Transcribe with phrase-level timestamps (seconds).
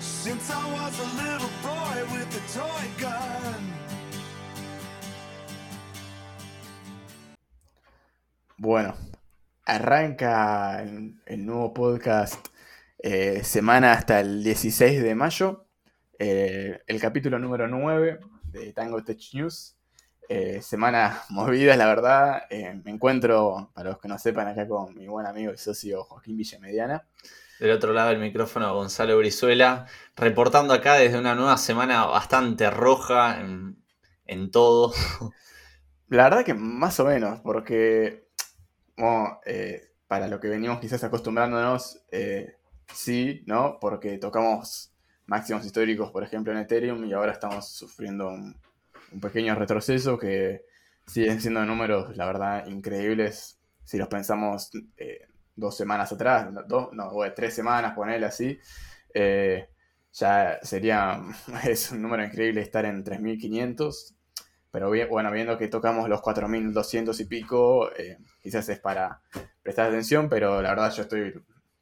[0.00, 3.62] Since I was a little boy with a toy gun.
[8.56, 8.94] Bueno,
[9.64, 12.48] arranca el, el nuevo podcast
[12.98, 15.66] eh, semana hasta el 16 de mayo,
[16.18, 18.18] eh, el capítulo número 9
[18.50, 19.76] de Tango Tech News.
[20.28, 22.42] Eh, semana movida, la verdad.
[22.50, 26.36] me encuentro, para los que no sepan, acá con mi buen amigo y socio Joaquín
[26.36, 27.06] Villamediana.
[27.60, 33.40] Del otro lado del micrófono, Gonzalo Brizuela, reportando acá desde una nueva semana bastante roja
[33.40, 33.76] en,
[34.26, 34.92] en todo.
[36.08, 38.28] La verdad que más o menos, porque
[40.06, 42.02] para lo que venimos quizás acostumbrándonos,
[42.92, 43.78] sí, ¿no?
[43.80, 44.92] Porque tocamos
[45.26, 48.56] máximos históricos, por ejemplo, en Ethereum y ahora estamos sufriendo un,
[49.20, 50.64] pequeño retroceso que
[51.06, 53.58] siguen siendo números, la verdad, increíbles.
[53.84, 56.90] Si los pensamos eh, dos semanas atrás, no,
[57.34, 58.58] tres semanas, ponerle así,
[59.12, 59.68] eh,
[60.12, 61.20] ya sería,
[61.64, 64.14] es un número increíble estar en 3.500.
[64.70, 69.20] Pero bueno, viendo que tocamos los 4.200 y pico, eh, quizás es para
[69.62, 71.32] prestar atención, pero la verdad yo estoy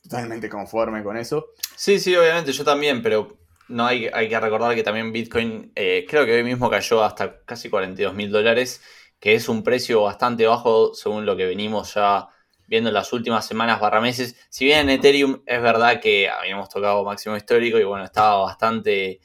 [0.03, 1.47] totalmente conforme con eso.
[1.75, 6.07] Sí, sí, obviamente, yo también, pero no hay, hay que recordar que también Bitcoin eh,
[6.09, 8.83] creo que hoy mismo cayó hasta casi 42 mil dólares,
[9.21, 12.29] que es un precio bastante bajo según lo que venimos ya
[12.67, 14.37] viendo en las últimas semanas barra meses.
[14.49, 19.21] Si bien en Ethereum es verdad que habíamos tocado máximo histórico y bueno, estaba bastante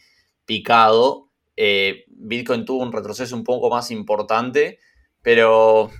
[0.46, 4.80] picado, eh, Bitcoin tuvo un retroceso un poco más importante,
[5.22, 5.92] pero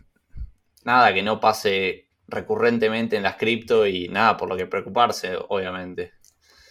[0.84, 6.14] nada que no pase recurrentemente en las cripto y nada por lo que preocuparse, obviamente.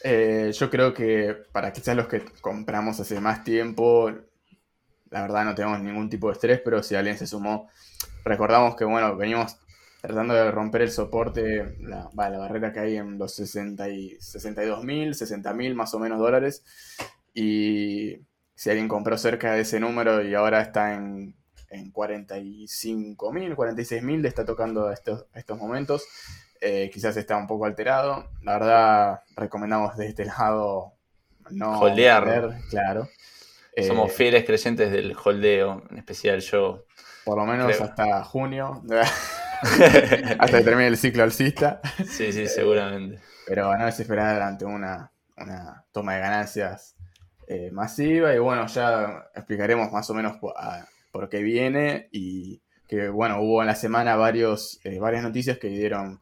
[0.08, 4.12] Eh, yo creo que para quizás los que compramos hace más tiempo,
[5.10, 7.68] la verdad no tenemos ningún tipo de estrés, pero si alguien se sumó,
[8.24, 9.56] recordamos que bueno, venimos
[10.00, 14.84] tratando de romper el soporte, la, la barrera que hay en los 60 y 62
[14.84, 16.62] mil, 60 mil más o menos dólares.
[17.34, 18.20] Y
[18.54, 21.34] si alguien compró cerca de ese número y ahora está en
[21.70, 26.04] en 45 mil, 46 mil le está tocando estos, estos momentos.
[26.60, 28.30] Eh, quizás está un poco alterado.
[28.42, 30.94] La verdad, recomendamos de este lado
[31.50, 32.58] no holdear.
[32.70, 33.08] claro.
[33.86, 36.86] Somos eh, fieles creyentes del holdeo, en especial yo.
[37.24, 38.82] Por lo menos hasta junio.
[39.60, 41.80] hasta que termine el ciclo alcista.
[42.08, 43.20] Sí, sí, seguramente.
[43.46, 46.96] Pero no esperar ante una, una toma de ganancias
[47.48, 48.34] eh, masiva.
[48.34, 53.66] Y bueno, ya explicaremos más o menos a, porque viene y que bueno, hubo en
[53.66, 56.20] la semana varios, varias noticias que dieron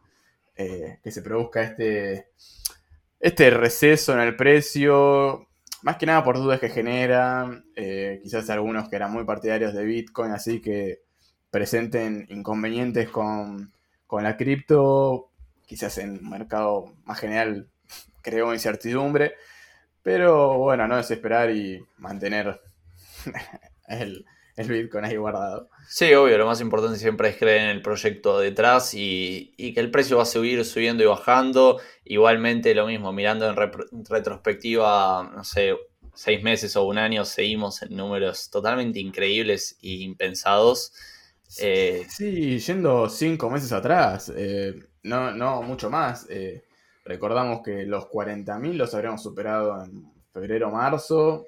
[0.57, 2.29] eh, que se produzca este,
[3.21, 5.49] este receso en el precio,
[5.83, 9.85] más que nada por dudas que genera, eh, quizás algunos que eran muy partidarios de
[9.85, 11.03] Bitcoin, así que
[11.51, 13.73] presenten inconvenientes con,
[14.07, 15.31] con la cripto,
[15.67, 17.69] quizás en mercado más general
[18.23, 19.35] creó incertidumbre,
[20.03, 22.61] pero bueno, no desesperar y mantener
[23.89, 24.25] el,
[24.57, 25.69] el Bitcoin ahí guardado.
[25.89, 29.91] Sí, obvio, lo más importante siempre es creer en el proyecto detrás y, que el
[29.91, 31.81] precio va a subir subiendo y bajando.
[32.05, 33.57] Igualmente lo mismo, mirando en
[34.09, 35.75] retrospectiva, no sé,
[36.15, 40.93] seis meses o un año, seguimos en números totalmente increíbles e impensados.
[41.61, 46.27] Eh, sí, yendo cinco meses atrás, eh, no, no mucho más.
[46.31, 46.65] Eh,
[47.05, 51.47] recordamos que los 40.000 los habríamos superado en febrero, marzo.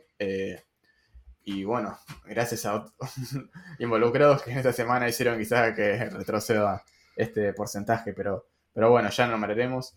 [1.49, 2.84] Y bueno, gracias a
[3.79, 6.83] involucrados que esta semana hicieron quizás que retroceda
[7.15, 9.95] este porcentaje, pero, pero bueno, ya no mararemos.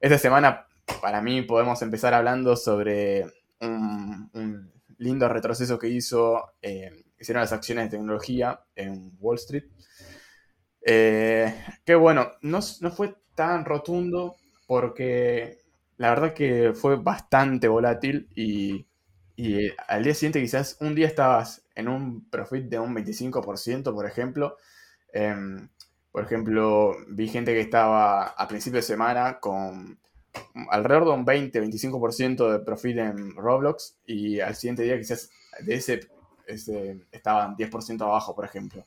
[0.00, 0.66] Esta semana,
[1.00, 3.24] para mí, podemos empezar hablando sobre
[3.60, 9.66] un, lindo retroceso que hizo, eh, hicieron las acciones de tecnología en Wall Street.
[10.84, 14.34] Eh, que bueno, no, no fue tan rotundo
[14.66, 15.58] porque
[15.96, 18.84] la verdad que fue bastante volátil y
[19.36, 24.06] y al día siguiente quizás un día estabas en un profit de un 25%, por
[24.06, 24.56] ejemplo.
[25.12, 25.68] Em,
[26.10, 29.98] por ejemplo, vi gente que estaba a principio de semana con
[30.70, 35.30] alrededor de un 20-25% de profit en Roblox y al siguiente día quizás
[35.60, 36.08] de ese,
[37.10, 38.86] estaban 10% abajo, por ejemplo.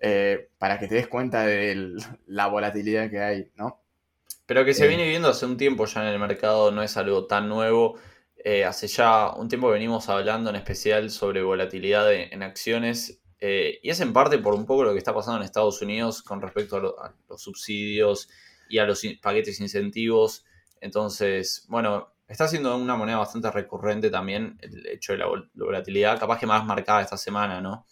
[0.00, 1.96] Eh, para que te des cuenta de
[2.26, 3.80] la volatilidad que hay, ¿no?
[4.46, 4.88] Pero que se eh.
[4.88, 7.98] viene viendo hace un tiempo ya en el mercado, no es algo tan nuevo.
[8.44, 13.90] Eh, hace ya un tiempo venimos hablando en especial sobre volatilidad en acciones eh, y
[13.90, 16.76] es en parte por un poco lo que está pasando en Estados Unidos con respecto
[16.76, 18.28] a, los subsidios
[18.68, 20.44] y a los paquetes incentivos.
[20.80, 26.38] Entonces, bueno, está siendo una moneda bastante recurrente también el hecho de la, volatilidad, capaz
[26.38, 27.84] que más marcada esta semana, ¿no?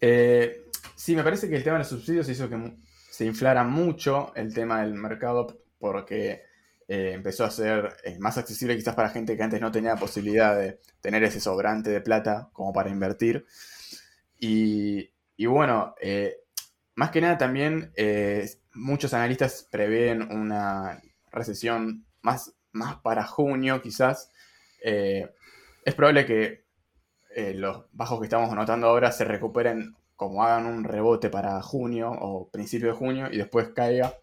[0.00, 2.76] Eh, sí, me parece que el tema de los subsidios hizo que
[3.10, 6.44] se inflara mucho el tema del mercado porque
[6.86, 10.56] eh, empezó a ser eh, más accesible quizás para gente que antes no tenía posibilidad
[10.58, 13.46] de tener ese sobrante de plata como para invertir.
[14.38, 15.10] Y,
[15.46, 16.36] bueno, eh,
[16.94, 17.92] más que nada también
[18.74, 21.00] muchos analistas prevén una
[21.32, 24.30] recesión más, más para junio quizás.
[24.82, 26.64] es probable que
[27.54, 32.50] los bajos que estamos notando ahora se recuperen como hagan un rebote para junio o
[32.50, 34.14] principio de junio y después caiga.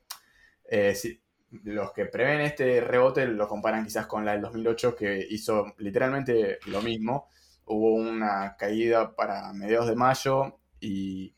[0.93, 1.21] Si,
[1.63, 6.59] los que prevén este rebote lo comparan quizás con la del 2008 que hizo literalmente
[6.67, 7.29] lo mismo.
[7.65, 11.35] Hubo una caída para mediados de mayo y,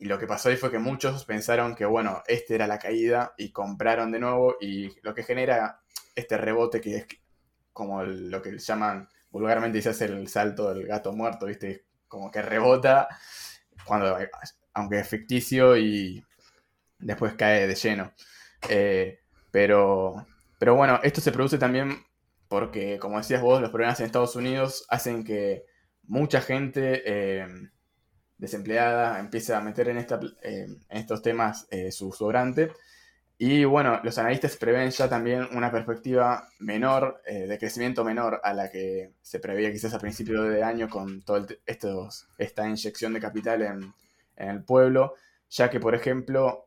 [0.00, 3.52] lo que pasó ahí fue que muchos pensaron que, bueno, esta era la caída y
[3.52, 5.80] compraron de nuevo y lo que genera
[6.14, 7.06] este rebote que es
[7.72, 11.86] como lo que llaman vulgarmente hace el salto del gato muerto, ¿viste?
[12.06, 13.08] Como que rebota
[13.86, 14.18] cuando,
[14.74, 16.22] aunque es ficticio y
[16.98, 18.12] después cae de lleno.
[18.68, 19.23] Eh,
[19.54, 20.26] pero,
[20.58, 22.04] pero bueno, esto se produce también
[22.48, 25.64] porque, como decías vos, los problemas en Estados Unidos hacen que
[26.02, 27.46] mucha gente eh,
[28.36, 29.98] desempleada empiece a meter en,
[30.42, 32.72] eh, estos temas eh, su sobrante.
[33.38, 38.72] Y bueno, los analistas prevén ya también una perspectiva menor, de crecimiento menor a la
[38.72, 41.46] que se preveía quizás a principio de año con toda
[42.38, 43.94] esta inyección de capital en,
[44.34, 45.14] el pueblo,
[45.48, 46.66] ya que, por ejemplo,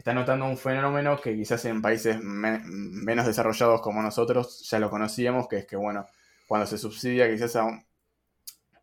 [0.00, 5.46] está notando un fenómeno que quizás en países menos desarrollados como nosotros ya lo conocíamos,
[5.46, 6.06] que es que, bueno,
[6.48, 7.56] cuando se subsidia quizás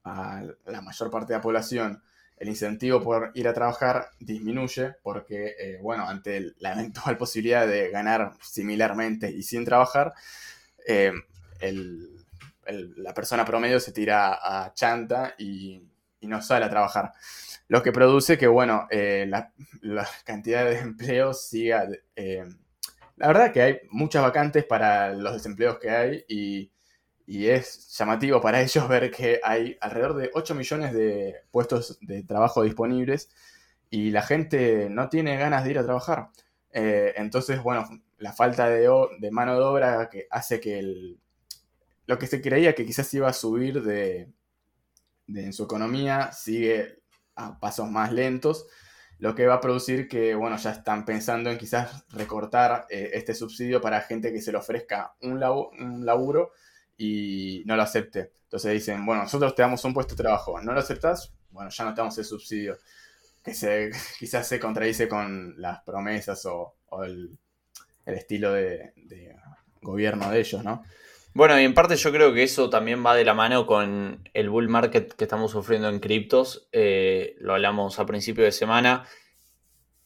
[0.03, 2.03] a, la mayor parte de la población,
[2.37, 7.89] el incentivo por ir a trabajar disminuye porque, eh, bueno, ante la eventual posibilidad de
[7.89, 10.13] ganar similarmente y sin trabajar,
[10.87, 11.13] eh,
[12.97, 15.81] la persona promedio se tira a chanta y
[16.21, 17.13] no sale a trabajar.
[17.67, 19.51] Lo que produce que, bueno, eh, la,
[20.25, 21.87] cantidad de empleos siga...
[22.15, 22.45] Eh,
[23.17, 26.71] la verdad que hay muchas vacantes para los desempleos que hay y,
[27.27, 32.63] es llamativo para ellos ver que hay alrededor de 8 millones de puestos de trabajo
[32.63, 33.29] disponibles
[33.89, 36.29] y la gente no tiene ganas de ir a trabajar.
[36.71, 37.87] Eh, entonces, bueno,
[38.17, 41.19] la falta de, de, mano de obra que hace que el,
[42.05, 44.29] lo que se creía que quizás iba a subir de,
[45.27, 47.01] de en su economía sigue
[47.35, 48.67] a pasos más lentos,
[49.19, 53.33] lo que va a producir que, bueno, ya están pensando en quizás recortar eh, este
[53.33, 56.51] subsidio para gente que se le ofrezca un, laburo
[56.97, 58.31] y no lo acepte.
[58.43, 61.33] Entonces dicen, bueno, nosotros te damos un puesto de trabajo, ¿no lo aceptas?
[61.49, 62.77] Bueno, ya no te damos el subsidio.
[63.43, 67.37] Que se, quizás se contradice con las promesas o, el,
[68.05, 69.35] estilo de, de
[69.81, 70.83] gobierno de ellos, ¿no?
[71.37, 74.49] Bueno, y en parte yo creo que eso también va de la mano con el
[74.49, 76.67] bull market que estamos sufriendo en criptos.
[76.71, 79.05] Eh, lo hablamos a principio de semana.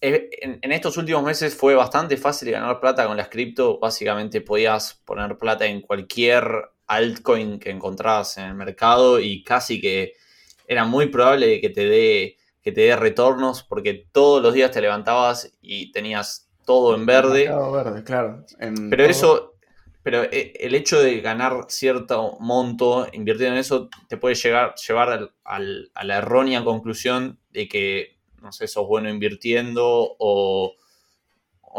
[0.01, 3.80] Eh, en, estos últimos meses fue bastante fácil ganar plata con las cripto.
[3.80, 6.44] Básicamente podías poner plata en cualquier
[6.88, 10.12] altcoin que encontrabas en el mercado y casi que
[10.68, 14.81] era muy probable que te dé que te dé retornos porque todos los días te
[14.81, 17.50] levantabas y tenías todo en verde.
[17.72, 18.45] verde, claro.
[18.89, 19.50] Pero eso
[20.03, 25.31] pero eh, el hecho de ganar cierto monto invirtiendo en eso te puede llegar, llevar
[25.44, 30.75] a la errónea conclusión de que, no sé, sos bueno invirtiendo o,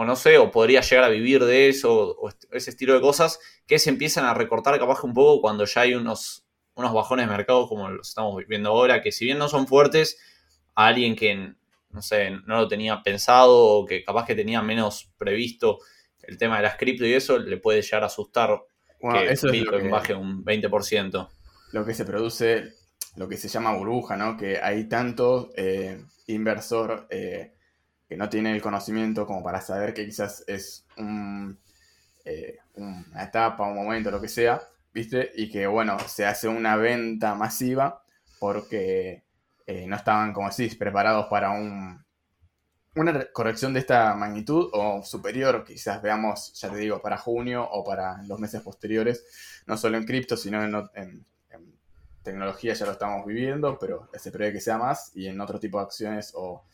[0.07, 3.79] no sé, o podría llegar a vivir de eso o ese estilo de cosas que
[3.79, 7.69] se empiezan a recortar capaz un poco cuando ya hay unos, unos bajones de mercado
[7.69, 10.19] como los estamos viviendo ahora, que si bien no son fuertes,
[10.75, 11.55] a alguien que,
[11.91, 15.81] no sé, no lo tenía pensado o que capaz que tenía menos previsto
[16.23, 18.63] el tema de las cripto y eso le puede llegar a asustar
[19.11, 21.29] que eso Bitcoin baje un 20%.
[21.73, 22.75] Lo que se produce,
[23.17, 24.37] lo que se llama burbuja, ¿no?
[24.37, 27.55] Que hay tanto eh, inversor eh,
[28.09, 30.87] que no tiene el conocimiento como para saber que quizás es
[32.25, 34.63] eh, una etapa, un momento, lo que sea,
[34.93, 35.33] ¿viste?
[35.35, 38.03] Y que, bueno, se hace una venta masiva
[38.39, 39.25] porque
[39.87, 42.02] no estaban, como decís, preparados para un
[42.95, 47.83] una corrección de esta magnitud o superior, quizás veamos, ya te digo, para junio o
[47.85, 49.25] para los meses posteriores,
[49.67, 51.25] no solo en cripto, sino en,
[52.23, 55.79] tecnología ya lo estamos viviendo, pero se prevé que sea más y en otro tipo
[55.79, 56.65] de acciones o,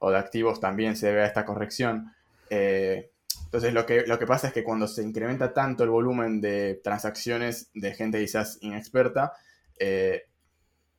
[0.00, 2.12] de activos también se vea esta corrección.
[2.48, 3.12] Eh,
[3.44, 6.80] entonces lo que, lo que pasa es que cuando se incrementa tanto el volumen de
[6.82, 9.32] transacciones de gente quizás inexperta,
[9.78, 10.24] eh,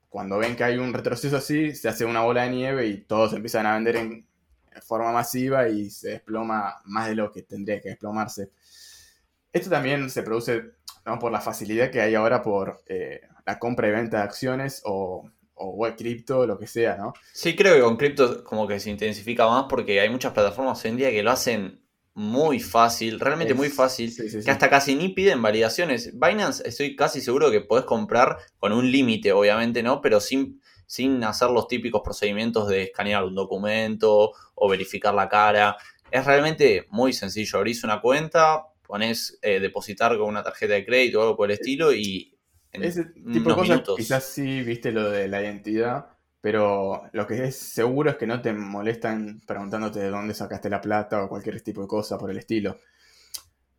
[0.07, 3.33] cuando ven que hay un retroceso así, se hace una bola de nieve y todos
[3.33, 4.25] empiezan a vender en,
[4.81, 8.51] forma masiva y se desploma más de lo que tendría que desplomarse.
[9.51, 10.63] Esto también se produce
[11.19, 15.29] por la facilidad que hay ahora por eh, la compra y venta de acciones o,
[15.55, 17.13] o web cripto, lo que sea, ¿no?
[17.33, 20.91] Sí, creo que con cripto como que se intensifica más porque hay muchas plataformas hoy
[20.91, 21.81] en día que lo hacen
[22.13, 26.11] muy fácil, realmente muy fácil, que hasta casi ni piden validaciones.
[26.13, 30.01] Binance estoy casi seguro que podés comprar con un límite, obviamente, ¿no?
[30.01, 30.60] Pero sin,
[30.91, 35.77] sin hacer los típicos procedimientos de escanear un documento o verificar la cara.
[36.11, 37.59] Es realmente muy sencillo.
[37.59, 41.53] Abrís una cuenta, pones eh, depositar con una tarjeta de crédito o algo por el
[41.53, 42.37] estilo y
[42.73, 46.07] en Ese tipo de cosas quizás sí viste lo de la identidad,
[46.41, 50.81] pero lo que es seguro es que no te molestan preguntándote de dónde sacaste la
[50.81, 52.79] plata o cualquier tipo de cosa por el estilo.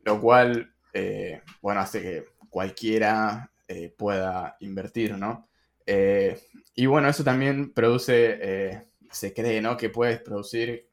[0.02, 5.51] Lo cual, eh, bueno, hace que cualquiera eh, pueda invertir, ¿no?
[5.86, 9.76] Y bueno, eso también produce, se cree, ¿no?
[9.76, 10.88] Que puedes producir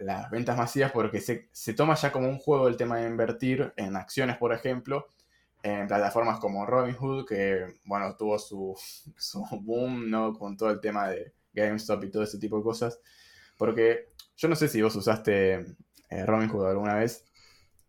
[0.00, 3.96] las ventas masivas porque se, toma ya como un juego el tema de invertir en
[3.96, 5.06] acciones, por ejemplo,
[5.62, 8.76] en plataformas como Robinhood, que, bueno, tuvo su,
[9.60, 10.32] boom, ¿no?
[10.32, 12.98] Con todo el tema de GameStop y todo ese tipo de cosas.
[13.58, 15.66] Porque yo no sé si vos usaste
[16.08, 17.26] eh, Robinhood alguna vez.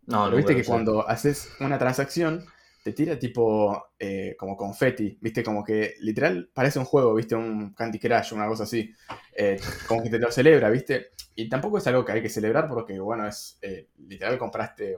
[0.05, 2.45] No, pero viste que cuando haces una transacción,
[2.83, 7.73] te tira tipo eh, como confetti, viste, como que literal parece un juego, viste, un
[7.73, 8.91] Candy Crush, una cosa así,
[9.35, 12.67] eh, como que te lo celebra, viste, y tampoco es algo que hay que celebrar
[12.67, 14.95] porque, bueno, es eh, literal compraste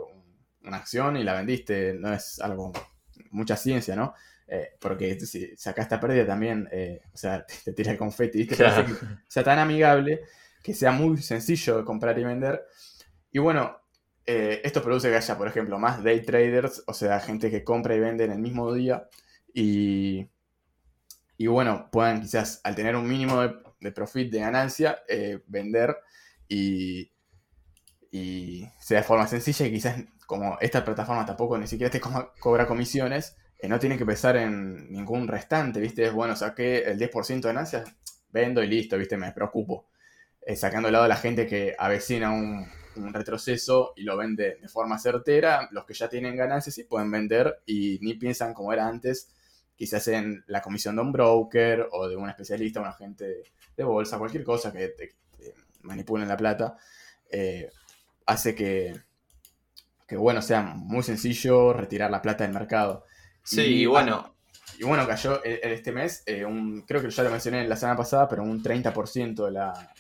[0.63, 2.71] una acción y la vendiste, no es algo,
[3.31, 4.13] mucha ciencia, ¿no?
[4.79, 6.69] porque si sacaste a pérdida también,
[7.11, 8.95] o sea, te, tira el confetti, viste, que
[9.27, 10.21] sea tan amigable,
[10.61, 12.63] que sea muy sencillo de comprar y vender,
[13.31, 13.82] y bueno,
[14.25, 17.96] eh, esto produce que haya, por ejemplo, más day traders, o sea, gente que compra
[17.96, 19.10] y vende en el mismo día
[19.53, 20.30] y,
[21.38, 25.98] y bueno, puedan quizás al tener un mínimo de, profit, de ganancia, eh, vender
[26.48, 27.12] y,
[28.12, 32.00] y sea de forma sencilla y quizás como esta plataforma tampoco ni siquiera te
[32.39, 36.06] cobra comisiones, eh, no tiene que pensar en ningún restante, ¿viste?
[36.06, 37.89] Es bueno, saqué el 10% de ganancias,
[38.32, 39.18] vendo y listo, ¿viste?
[39.18, 39.88] Me preocupo.
[40.56, 44.67] sacando al lado a la gente que avecina un un retroceso y lo vende de
[44.67, 48.88] forma certera, los que ya tienen ganancias sí pueden vender y ni piensan como era
[48.88, 49.29] antes,
[49.75, 53.43] quizás en la comisión de un broker o de un especialista, un agente
[53.75, 55.15] de bolsa, cualquier cosa que te,
[55.81, 56.77] manipulen la plata,
[57.29, 57.69] eh,
[58.25, 59.00] hace que,
[60.07, 63.05] que, bueno, sea muy sencillo retirar la plata del mercado.
[63.43, 64.33] Sí, y, bueno.
[64.79, 68.27] Y bueno, cayó este mes, eh, un, creo que ya lo mencioné la semana pasada,
[68.27, 69.93] pero un 30% de la,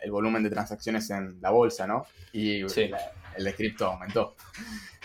[0.00, 2.06] el volumen de transacciones en la bolsa, ¿no?
[2.32, 4.36] Y el de cripto aumentó.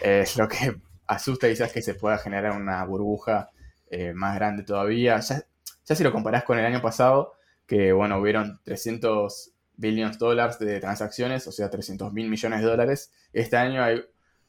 [0.02, 0.76] Eh, lo que
[1.08, 3.50] asusta quizás que se pueda generar una burbuja
[3.90, 5.20] eh, más grande todavía.
[5.20, 5.44] Ya,
[5.86, 7.34] ya, si lo comparás con el año pasado,
[7.66, 13.12] que bueno, hubieron 300 billions dólares de transacciones, o sea, 300 mil millones de dólares.
[13.34, 14.02] Este año hay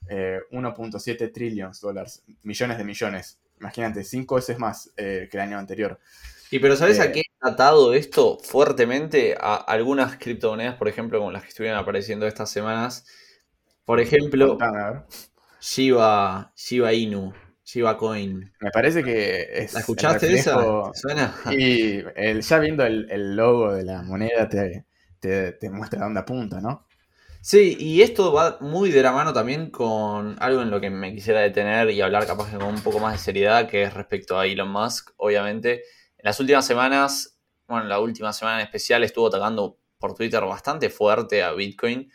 [0.08, 3.38] 1.7 eh, trillions dólares, millones de millones.
[3.60, 5.98] Imagínate, cinco veces más que el año anterior.
[6.50, 9.36] Y pero ¿sabes a qué ha atado esto fuertemente?
[9.38, 13.06] A algunas criptomonedas, por ejemplo, como las que estuvieron apareciendo estas semanas.
[13.84, 14.58] Por ejemplo,
[15.60, 17.32] Shiba, Shiba Inu,
[17.64, 18.52] Shiba Coin.
[18.60, 19.74] Me parece que es.
[19.74, 20.56] ¿La escuchaste esa?
[20.94, 21.34] ¿Suena?
[21.52, 24.84] Y el, ya viendo el, logo de la moneda te,
[25.52, 26.86] te, muestra dónde apunta, ¿no?
[27.40, 31.12] Sí, y esto va muy de la mano también con algo en lo que me
[31.12, 34.46] quisiera detener y hablar capaz con un poco más de seriedad, que es respecto a
[34.46, 35.82] Elon Musk, obviamente.
[36.18, 37.31] En las últimas semanas,
[37.72, 42.12] bueno, la última semana en especial estuvo atacando por Twitter bastante fuerte a Bitcoin.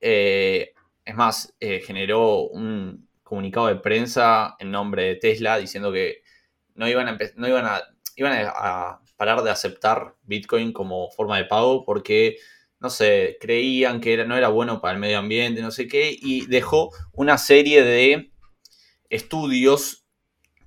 [0.00, 6.22] Eh, es más, eh, generó un comunicado de prensa en nombre de Tesla diciendo que
[6.74, 7.82] no iban a, no iban a,
[8.16, 12.36] iban a parar de aceptar Bitcoin como forma de pago porque,
[12.78, 16.44] no sé, creían que no era bueno para el medio ambiente, no sé qué, y
[16.46, 18.30] dejó una serie de
[19.08, 20.04] estudios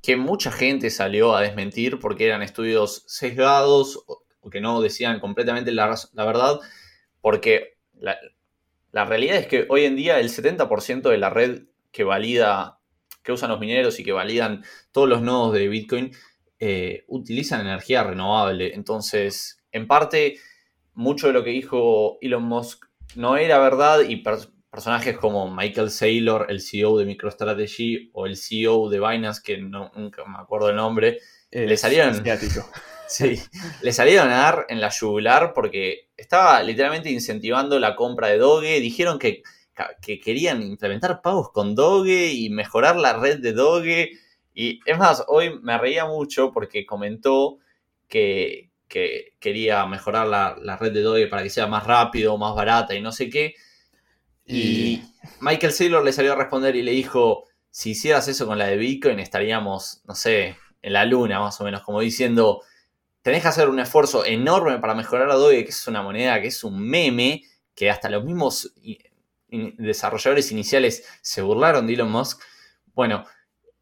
[0.02, 4.04] que mucha gente salió a desmentir porque eran estudios sesgados
[4.42, 6.60] o que no decían completamente la, verdad,
[7.22, 12.80] porque la, realidad es que hoy en día el 70% de la red que valida,
[13.24, 16.12] que usan los mineros y que validan todos los nodos de Bitcoin,
[16.60, 18.74] eh, utilizan energía renovable.
[18.74, 20.38] Entonces, en parte,
[20.94, 24.24] mucho de lo que dijo Elon Musk no era verdad y
[24.72, 29.92] personajes como Michael Saylor, el CEO de MicroStrategy, o el CEO de Binance, que no,
[29.96, 31.20] nunca me acuerdo el nombre,
[31.52, 32.24] le salieron.
[33.12, 33.42] Sí,
[33.82, 38.80] le salieron a dar en la yugular porque estaba literalmente incentivando la compra de Doge.
[38.80, 39.44] Dijeron que,
[40.02, 44.12] que querían implementar pagos con Doge y mejorar la red de Doge.
[44.54, 47.60] Y es más, hoy me reía mucho porque comentó
[48.08, 52.56] que, que quería mejorar la, la red de Doge para que sea más rápido, más
[52.56, 53.56] barata y no sé qué.
[54.46, 55.02] Y
[55.40, 58.78] Michael Saylor le salió a responder y le dijo, si hicieras eso con la de
[58.78, 62.62] Bitcoin estaríamos, no sé, en la luna más o menos, como diciendo,
[63.22, 66.48] tenés que hacer un esfuerzo enorme para mejorar a Doge, que es una moneda que
[66.48, 67.44] es un meme,
[67.76, 68.74] que hasta los mismos
[69.48, 72.42] desarrolladores iniciales se burlaron de Elon Musk.
[72.94, 73.26] Bueno,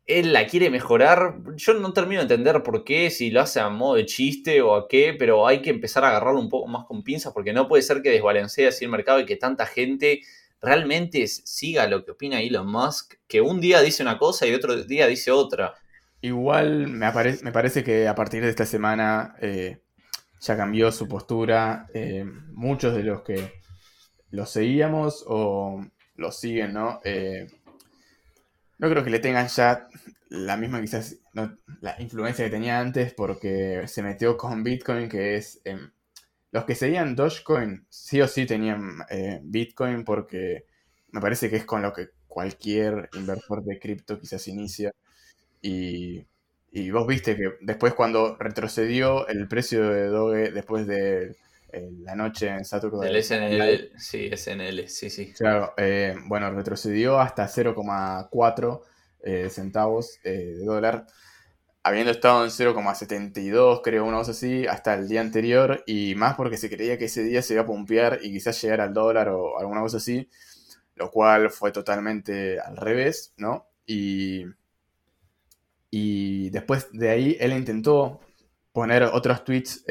[0.06, 1.36] él la quiere mejorar.
[1.56, 4.76] Yo no termino de entender por qué, si lo hace a modo de chiste o
[4.76, 7.68] a qué, pero hay que empezar a agarrarlo un poco más con pinzas porque no
[7.68, 10.22] puede ser que desbalancee así el mercado y que tanta gente
[10.62, 14.76] realmente siga lo que opina Elon Musk, que un día dice una cosa y otro
[14.84, 15.76] día dice otra.
[16.22, 17.12] Igual me,
[17.44, 19.82] me parece que a partir de esta semana eh,
[20.42, 21.88] ya cambió su postura.
[21.94, 23.54] Eh, muchos de los que
[24.32, 25.86] lo seguíamos o
[26.16, 27.00] lo siguen, ¿no?
[27.04, 27.48] Eh,
[28.78, 29.88] no creo que le tengan ya
[30.30, 31.18] la misma quizás
[31.82, 35.62] la influencia que tenía antes porque se metió con Bitcoin, que es...
[35.66, 35.92] Em,
[36.52, 40.66] los que seguían Dogecoin sí o sí tenían eh, Bitcoin porque
[41.12, 44.92] me parece que es con lo que cualquier inversor de cripto quizás inicia.
[45.62, 46.26] Y,
[46.72, 51.36] y vos viste que después cuando retrocedió el precio de Doge después de
[51.72, 53.10] eh, la noche en Saturday.
[53.10, 55.34] El SNL, sí, SNL, sí, sí.
[55.34, 58.82] Claro, eh, bueno, retrocedió hasta 0,4
[59.22, 61.06] eh, centavos de dólar,
[61.84, 66.58] habiendo estado en 0,72, creo, una cosa así, hasta el día anterior, y más porque
[66.58, 69.60] se creía que ese día se iba a pumpear y quizás llegar al dólar o
[69.60, 70.28] alguna cosa así,
[70.96, 73.68] lo cual fue totalmente al revés, ¿no?
[73.86, 74.46] Y,
[75.92, 78.20] y después de ahí él intentó
[78.72, 79.84] poner otros tweets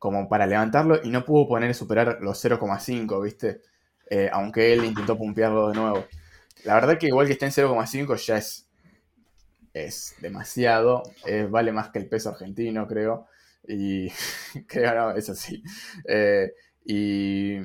[0.00, 3.60] como para levantarlo y no pudo poner superar los 0,5, ¿viste?
[4.08, 6.06] Eh, aunque él intentó pumpearlo de nuevo.
[6.64, 8.66] La verdad que igual que esté en 0,5 ya es,
[9.74, 11.02] es demasiado,
[11.50, 13.26] vale más que el peso argentino, creo.
[13.68, 14.08] Y
[14.66, 15.62] creo, no, eso sí.
[16.08, 16.50] Eh,
[16.84, 17.58] y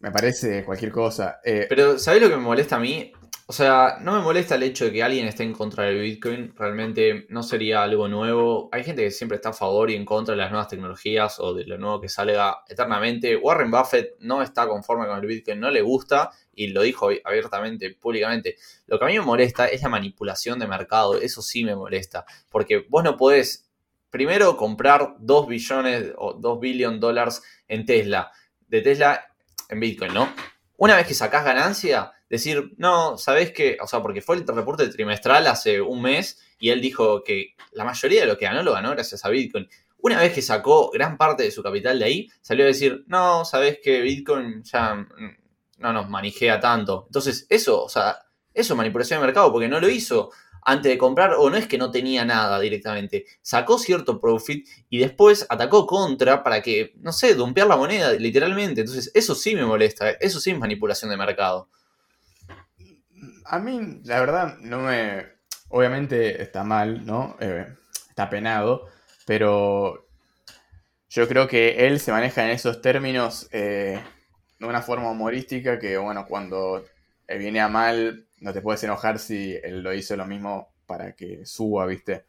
[0.00, 1.38] me parece cualquier cosa.
[1.44, 3.12] Eh, Pero, ¿sabés lo que me molesta a mí?
[3.50, 6.54] O sea, no me molesta el hecho de que alguien esté en contra del Bitcoin,
[6.54, 8.68] realmente no sería algo nuevo.
[8.72, 11.54] Hay gente que siempre está a favor y en contra de las nuevas tecnologías o
[11.54, 13.36] de lo nuevo que salga eternamente.
[13.36, 17.94] Warren Buffett no está conforme con el Bitcoin, no le gusta y lo dijo abiertamente,
[17.94, 18.56] públicamente.
[18.86, 22.26] Lo que a mí me molesta es la manipulación de mercado, eso sí me molesta,
[22.50, 23.70] porque vos no podés
[24.10, 28.30] primero comprar 2 billones o 2 billion dólares en Tesla,
[28.66, 29.24] de Tesla
[29.70, 30.28] en Bitcoin, ¿no?
[30.76, 33.78] Una vez que sacás ganancia, decir, no, ¿sabés qué?
[33.82, 37.84] O sea, porque fue el reporte trimestral hace un mes y él dijo que la
[37.84, 39.68] mayoría de lo que ganó lo ganó gracias a Bitcoin.
[40.00, 43.44] Una vez que sacó gran parte de su capital de ahí, salió a decir, no,
[43.44, 45.06] ¿sabés que Bitcoin ya
[45.78, 47.04] no nos manijea tanto?
[47.06, 48.18] Entonces, eso, o sea,
[48.54, 50.30] eso es manipulación de mercado porque no lo hizo
[50.62, 54.98] antes de comprar, o no es que no tenía nada directamente, sacó cierto profit y
[54.98, 58.82] después atacó contra para que, no sé, dumpear la moneda, literalmente.
[58.82, 61.70] Entonces, eso sí me molesta, eso sí es manipulación de mercado.
[63.50, 65.26] A mí, la verdad, no me.
[65.70, 67.36] Obviamente está mal, ¿no?
[67.40, 67.66] Eh,
[68.10, 68.86] está penado,
[69.26, 70.06] pero
[71.08, 74.00] yo creo que él se maneja en esos términos eh,
[74.58, 76.84] de una forma humorística que, bueno, cuando
[77.26, 81.44] viene a mal no te puedes enojar si él lo hizo lo mismo para que
[81.46, 82.26] suba, ¿viste?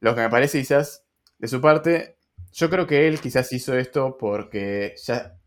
[0.00, 1.04] Lo que me parece quizás
[1.38, 2.16] de su parte,
[2.52, 5.38] yo creo que él quizás hizo esto porque ya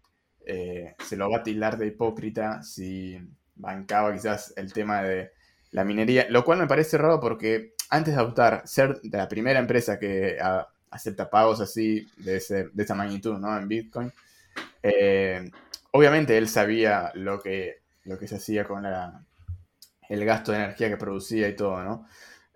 [0.45, 3.19] eh, se lo va a tildar de hipócrita si
[3.59, 5.31] bancaba quizás el tema de
[5.71, 9.59] la minería, lo cual me parece raro porque antes de adoptar, ser de la primera
[9.59, 10.37] empresa que
[10.89, 13.55] acepta pagos así de, ese, de esa magnitud, ¿no?
[13.55, 14.11] En Bitcoin,
[14.81, 15.51] eh,
[15.91, 20.97] obviamente él sabía lo que, lo que se hacía con el gasto de energía que
[20.97, 22.07] producía y todo, ¿no?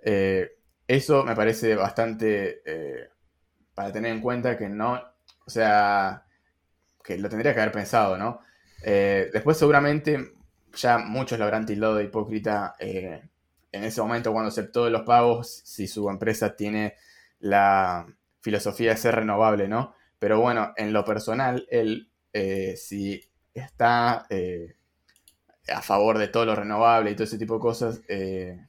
[0.02, 0.52] Eh,
[0.88, 3.10] eso me parece bastante eh,
[3.74, 5.02] para tener en cuenta que no,
[5.46, 6.26] o sea,
[7.04, 8.40] que lo tendría que haber pensado, ¿no?
[8.84, 10.34] Después seguramente
[10.74, 13.30] ya muchos lo habrán tildado de hipócrita en
[13.72, 16.96] ese momento cuando aceptó los pagos, si su empresa tiene
[17.40, 18.06] la
[18.42, 19.96] filosofía de ser renovable, ¿no?
[20.20, 22.12] Pero bueno, en lo personal, él,
[22.76, 23.22] si
[23.54, 24.28] está
[25.68, 28.68] a favor de todo lo renovable y todo ese tipo de cosas, eh,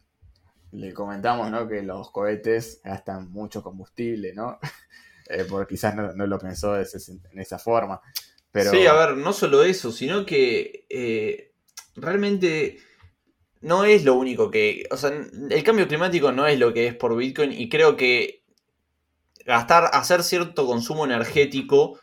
[0.72, 1.68] le comentamos ¿no?
[1.68, 4.58] que los cohetes gastan mucho combustible, ¿no?
[5.26, 7.98] Eh, porque quizás no, lo pensó en esa forma.
[8.52, 8.70] Pero...
[8.70, 11.53] Sí, a ver, no solo eso, sino que eh,
[11.96, 12.78] realmente
[13.60, 14.86] no es lo único que.
[14.90, 15.10] O sea,
[15.50, 18.44] el cambio climático no es lo que es por Bitcoin y creo que
[19.46, 21.98] gastar, hacer cierto consumo energético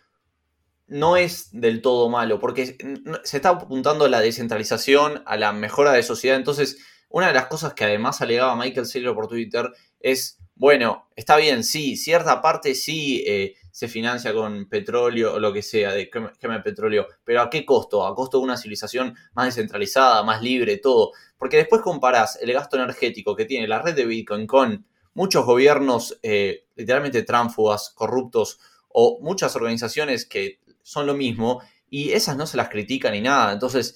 [0.87, 2.77] no es del todo malo, porque
[3.23, 6.35] se está apuntando a la descentralización, a la mejora de sociedad.
[6.35, 9.69] Entonces, una de las cosas que además alegaba Michael Saylor por Twitter
[10.01, 15.51] es, bueno, está bien, sí, cierta parte sí eh, se financia con petróleo o lo
[15.51, 18.05] que sea, de quema de petróleo, pero ¿a qué costo?
[18.05, 21.11] A costo de una civilización más descentralizada, más libre, todo.
[21.37, 26.19] Porque después comparás el gasto energético que tiene la red de Bitcoin con muchos gobiernos
[26.21, 28.59] eh, literalmente tránfugas, corruptos
[28.89, 33.53] o muchas organizaciones que son lo mismo y esas no se las critican ni nada.
[33.53, 33.95] Entonces,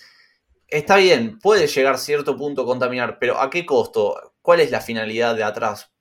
[0.68, 4.34] está bien, puede llegar a cierto punto a contaminar, pero ¿a qué costo?
[4.42, 5.92] ¿Cuál es la finalidad de atrás?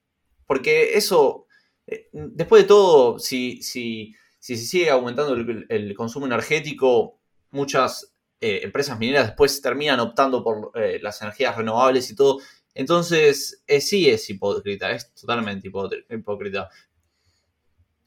[0.47, 1.47] Porque eso,
[1.87, 7.19] eh, después de todo, si, si, si se sigue aumentando el, consumo energético,
[7.51, 12.41] muchas eh, empresas mineras después terminan optando por eh, las energías renovables y todo.
[12.75, 16.69] Entonces, sí es hipócrita, es totalmente hipócrita.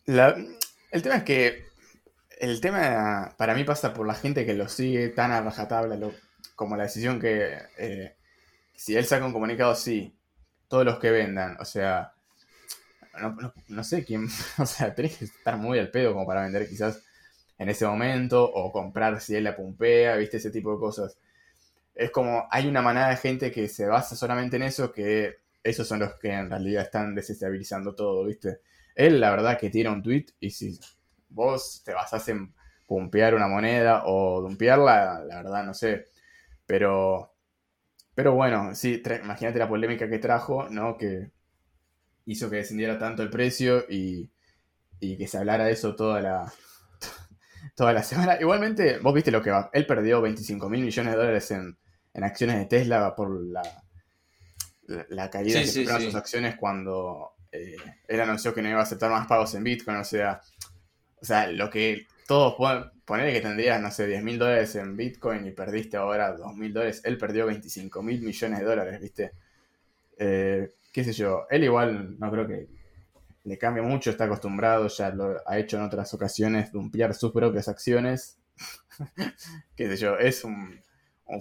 [0.05, 1.67] el tema es que
[2.39, 5.97] el tema para mí pasa por la gente que lo sigue tan a rajatabla
[6.55, 7.57] como la decisión que
[8.77, 10.15] si él saca un comunicado, sí,
[10.69, 12.13] todos los que vendan, o sea,
[13.67, 14.27] no, sé quién,
[14.57, 17.03] o sea, tenés que estar muy al pedo como para vender quizás
[17.57, 21.17] en ese momento o comprar si él la pumpea, viste, ese tipo de cosas.
[21.95, 25.87] Es como, hay una manada de gente que se basa solamente en eso, que esos
[25.87, 28.59] son los que en realidad están desestabilizando todo, viste.
[28.95, 30.79] Él, la verdad, que tira un tweet y si
[31.29, 32.53] vos te basás en
[32.85, 36.05] pumpear una moneda o dumpearla, la verdad, no sé.
[36.65, 37.33] Pero,
[38.15, 40.97] pero bueno, sí, imagínate la polémica que trajo, ¿no?
[40.97, 41.31] Que
[42.27, 44.29] hizo que descendiera tanto el precio y,
[44.99, 46.53] que se hablara de eso toda la,
[47.75, 48.37] toda la semana.
[48.39, 49.69] Igualmente, vos viste lo que va.
[49.73, 51.77] Él perdió 25 mil millones de dólares en,
[52.13, 53.61] acciones de Tesla por la,
[55.09, 57.75] la, caída de sus acciones cuando eh,
[58.07, 59.97] él anunció que no iba a aceptar más pagos en Bitcoin.
[59.97, 60.41] O sea,
[61.21, 64.97] o sea lo que todos pueden poner que tendrías, no sé, 10 mil dólares en
[64.97, 67.01] Bitcoin y perdiste ahora 2 mil dólares.
[67.05, 69.31] Él perdió 25 mil millones de dólares, ¿viste?
[70.17, 72.67] Eh, qué sé yo, él igual no creo que
[73.47, 77.69] le cambie mucho, está acostumbrado, ya lo ha hecho en otras ocasiones, dumpear sus propias
[77.69, 78.39] acciones.
[79.75, 80.83] qué sé yo, es un,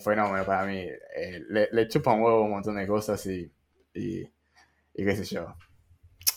[0.01, 0.79] fenómeno para mí.
[0.79, 3.51] Eh, le, chupa un huevo un montón de cosas y,
[3.93, 4.31] y,
[4.95, 5.57] qué sé yo.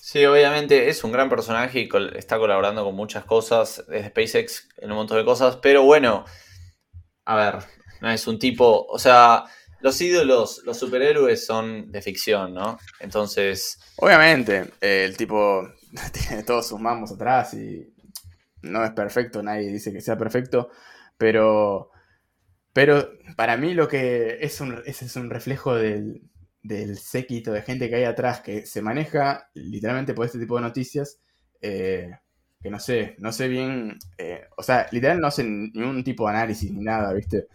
[0.02, 4.90] Sí, obviamente es un gran personaje y está colaborando con muchas cosas, desde SpaceX en
[4.90, 6.26] un montón de cosas, pero bueno,
[7.26, 7.64] a ver,
[8.02, 9.44] no es un tipo, o sea,
[9.82, 12.78] los ídolos, los superhéroes son de ficción, ¿no?
[13.00, 13.80] Entonces.
[13.98, 15.70] Obviamente, el tipo
[16.14, 17.94] tiene todos sus mamos atrás y
[18.62, 20.70] no es perfecto, nadie dice que sea perfecto,
[21.18, 21.92] pero.
[22.72, 26.22] Pero para mí lo que es un, ese es un reflejo del,
[26.62, 30.62] del séquito de gente que hay atrás que se maneja literalmente por este tipo de
[30.62, 31.20] noticias.
[31.62, 32.12] Eh,
[32.62, 36.36] que no sé, no sé bien, eh, o sea, literal no hacen ningún tipo de
[36.36, 37.48] análisis ni nada, ¿viste?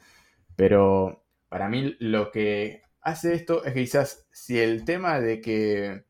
[0.56, 1.23] Pero
[1.54, 6.04] para mí lo que hace esto es que quizás si el tema de que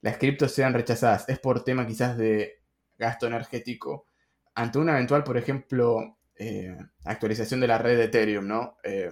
[0.00, 2.62] las criptos sean rechazadas es por tema quizás de
[2.96, 4.06] gasto energético,
[4.54, 6.74] ante una eventual, por ejemplo, eh,
[7.04, 8.78] actualización de la red de Ethereum, ¿no?
[8.82, 9.10] Eh,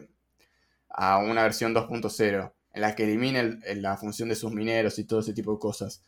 [0.89, 5.21] a una versión 2.0, en la que elimine la función de sus mineros y todo
[5.21, 6.03] ese tipo de cosas,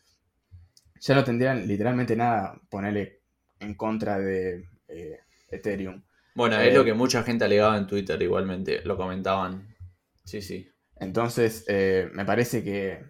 [0.99, 3.19] ya no tendrían literalmente nada ponerle
[3.59, 6.01] en contra de eh, Ethereum.
[6.35, 9.75] Bueno, es lo eh, que mucha gente alegaba en Twitter igualmente, lo comentaban.
[10.23, 10.69] Sí, sí.
[10.95, 13.03] Entonces, eh, me parece que,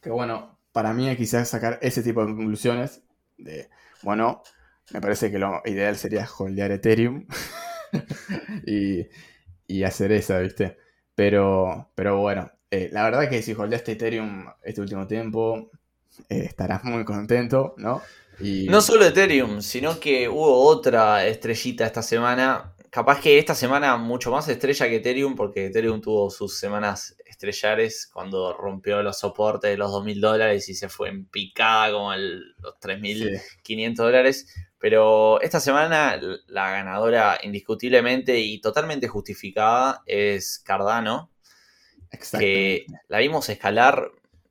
[0.00, 3.02] que, bueno, para mí quizás sacar ese tipo de conclusiones
[3.36, 3.68] de,
[4.02, 4.42] bueno,
[4.92, 7.26] me parece que lo ideal sería holdear Ethereum
[8.66, 9.06] y,
[9.66, 10.78] y, hacer esa, ¿viste?
[11.14, 15.70] Pero, pero bueno, eh, la verdad que si holdeaste Ethereum este último tiempo,
[16.28, 18.02] estarás muy contento, ¿no?
[18.40, 22.74] No solo Ethereum, sino que hubo otra estrellita esta semana.
[22.88, 28.08] Capaz que esta semana mucho más estrella que Ethereum, porque Ethereum tuvo sus semanas estrellares
[28.12, 32.54] cuando rompió los soportes de los 2.000 dólares y se fue en picada como el,
[32.58, 34.54] los 3.500 dólares.
[34.78, 41.30] Pero esta semana la ganadora indiscutiblemente y totalmente justificada es Cardano.
[42.38, 44.10] Que la vimos escalar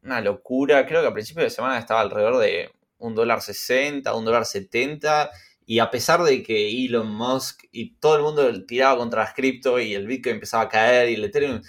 [0.10, 0.86] una locura.
[0.86, 5.30] Creo que a principio de semana estaba alrededor de un dólar 60, un dólar 70.
[5.66, 9.80] Y a pesar de que Elon Musk y todo el mundo tiraba contra las cripto
[9.80, 11.62] y el Bitcoin empezaba a caer y el Ethereum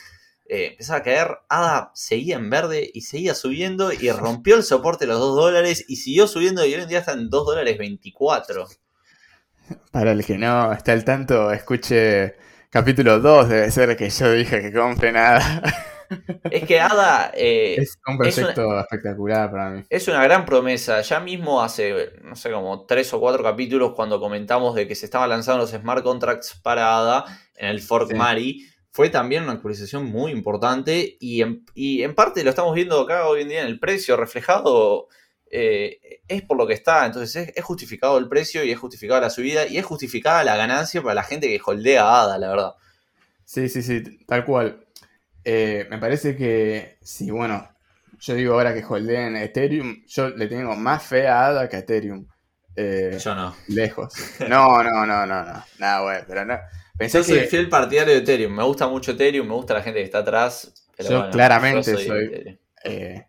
[0.46, 5.05] eh, empezaba a caer, ADA seguía en verde y seguía subiendo y rompió el soporte
[5.05, 7.76] de los 2 dólares y siguió subiendo y hoy en día está en 2 dólares
[7.76, 8.66] 24.
[9.92, 12.35] Para el que no está al tanto, escuche
[12.70, 15.62] capítulo 2, debe ser que yo dije que compre nada.
[16.51, 17.33] Es que Ada.
[17.35, 19.85] Eh, es un proyecto espectacular para mí.
[19.88, 21.01] Es una gran promesa.
[21.03, 25.07] Ya mismo hace, no sé, como tres o cuatro capítulos cuando comentamos de que se
[25.07, 27.25] estaban lanzando los smart contracts para Ada
[27.57, 28.66] en el Fork Mari.
[28.92, 33.49] Fue también una actualización muy importante y en, parte lo estamos viendo acá hoy en
[33.49, 35.07] día en el precio reflejado.
[35.53, 39.31] Eh, es por lo que está, entonces es, justificado el precio y es justificada la
[39.31, 42.75] subida y es justificada la ganancia para la gente que holdea a ADA, la verdad.
[43.44, 44.87] Sí, sí, sí, tal cual.
[45.44, 47.68] Eh, me parece que, si bueno,
[48.20, 51.81] yo digo ahora que holdeen Ethereum, yo le tengo más fe a ADA que a
[51.81, 52.26] Ethereum.
[52.76, 53.55] Eh, Yo no.
[53.68, 54.12] Lejos.
[54.48, 55.64] No, no, no, no, no.
[55.79, 56.59] Nada, bueno, pero no.
[56.98, 58.55] Pensé Yo soy que fiel partidario de Ethereum.
[58.55, 60.72] Me gusta mucho Ethereum, me gusta la gente que está atrás.
[60.96, 62.59] Pero Yo bueno, claramente yo soy- Ethereum.
[62.85, 63.26] eh,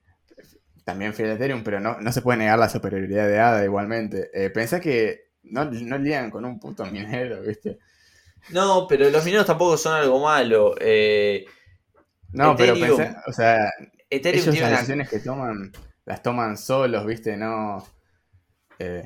[0.83, 4.29] también fiel a Ethereum, pero no, no se puede negar la superioridad de ADA igualmente.
[4.33, 7.77] Eh, pensé que no, no lían con un puto minero, ¿viste?
[8.49, 10.75] No, pero los mineros tampoco son algo malo.
[10.79, 11.45] Eh,
[12.33, 12.97] No, pero Ethereum.
[12.97, 13.71] pensé, o sea,
[14.09, 15.71] Ethereum ellos las que toman,
[16.05, 17.37] las toman solos, ¿viste?
[17.37, 17.85] No.
[18.79, 19.03] eh,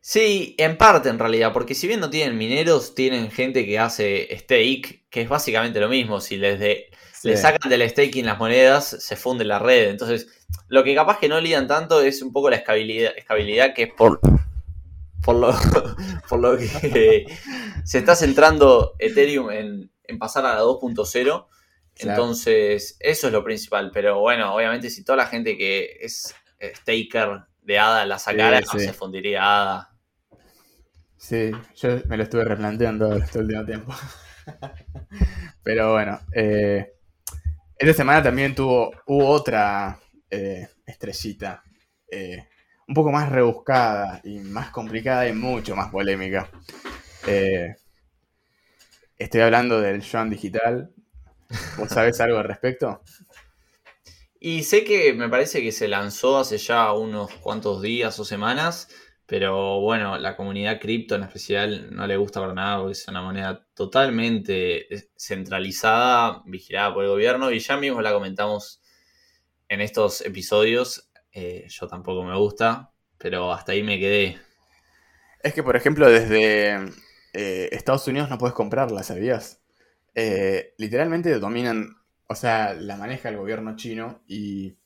[0.00, 4.28] Sí, en parte en realidad, porque si bien no tienen mineros, tienen gente que hace
[4.38, 6.20] stake, que es básicamente lo mismo.
[6.20, 7.28] Si les, de, sí.
[7.28, 9.90] le sacan del staking las monedas, se funde la red.
[9.90, 10.28] Entonces,
[10.68, 13.92] lo que capaz que no lidan tanto es un poco la escabilidad, escabilidad que es
[13.92, 14.20] por,
[15.22, 15.54] por, lo,
[16.28, 17.26] por lo que
[17.84, 21.46] se está centrando Ethereum en, en pasar a la 2.0.
[21.98, 22.22] Claro.
[22.22, 23.90] Entonces, eso es lo principal.
[23.92, 28.64] Pero bueno, obviamente, si toda la gente que es staker de ADA la sacara, Sí,
[28.72, 28.86] no sí.
[28.86, 29.94] se fundiría ADA.
[31.16, 33.92] Sí, yo me lo estuve replanteando este último tiempo.
[35.62, 36.92] Pero bueno, eh,
[37.78, 39.98] esta semana también tuvo, hubo otra
[40.30, 41.62] eh, estrellita,
[42.10, 42.46] eh,
[42.86, 46.48] un poco más rebuscada y más complicada y mucho más polémica.
[47.26, 47.74] Eh,
[49.18, 50.90] estoy hablando del Yuan Digital.
[51.76, 53.02] ¿Vos sabés algo al respecto?
[54.40, 58.88] Y sé que me parece que se lanzó hace ya unos cuantos días o semanas,
[59.26, 63.20] pero bueno, la comunidad cripto en especial no le gusta para nada porque es una
[63.20, 68.80] moneda totalmente centralizada, vigilada por el gobierno y ya mismo la comentamos
[69.68, 71.10] en estos episodios.
[71.32, 74.38] Eh, yo tampoco me gusta, pero hasta ahí me quedé.
[75.42, 76.76] Es que, por ejemplo, desde
[77.32, 79.60] eh, Estados Unidos no puedes comprarla, ¿sabías?
[80.14, 84.76] Eh, literalmente dominan, o sea, la maneja el gobierno chino y,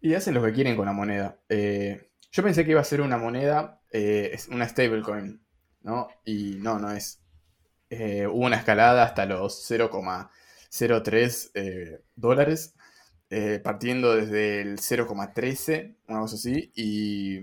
[0.00, 1.38] y hacen lo que quieren con la moneda.
[1.48, 5.40] Eh, yo pensé que iba a ser una moneda, eh, una stablecoin,
[5.82, 6.08] ¿no?
[6.24, 7.20] Y no, no es.
[7.90, 12.74] Eh, hubo una escalada hasta los 0,03 eh, dólares,
[13.62, 17.40] partiendo desde el 0,13, una cosa así, y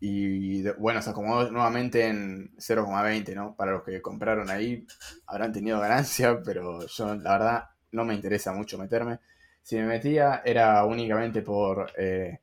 [0.00, 3.54] y bueno, se acomodó nuevamente en 0,20, ¿no?
[3.56, 4.86] Para los que compraron ahí,
[5.26, 9.20] habrán tenido ganancia, pero yo la verdad no me interesa mucho meterme.
[9.62, 12.40] Si me metía era únicamente por eh,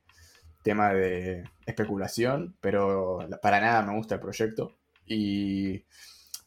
[0.63, 4.77] tema de especulación, pero para nada me gusta el proyecto.
[5.05, 5.85] Y,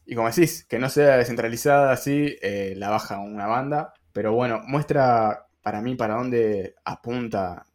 [0.05, 4.61] y como decís, que no sea descentralizada así, eh, la baja una banda, pero bueno,
[4.65, 7.65] muestra para mí para dónde apunta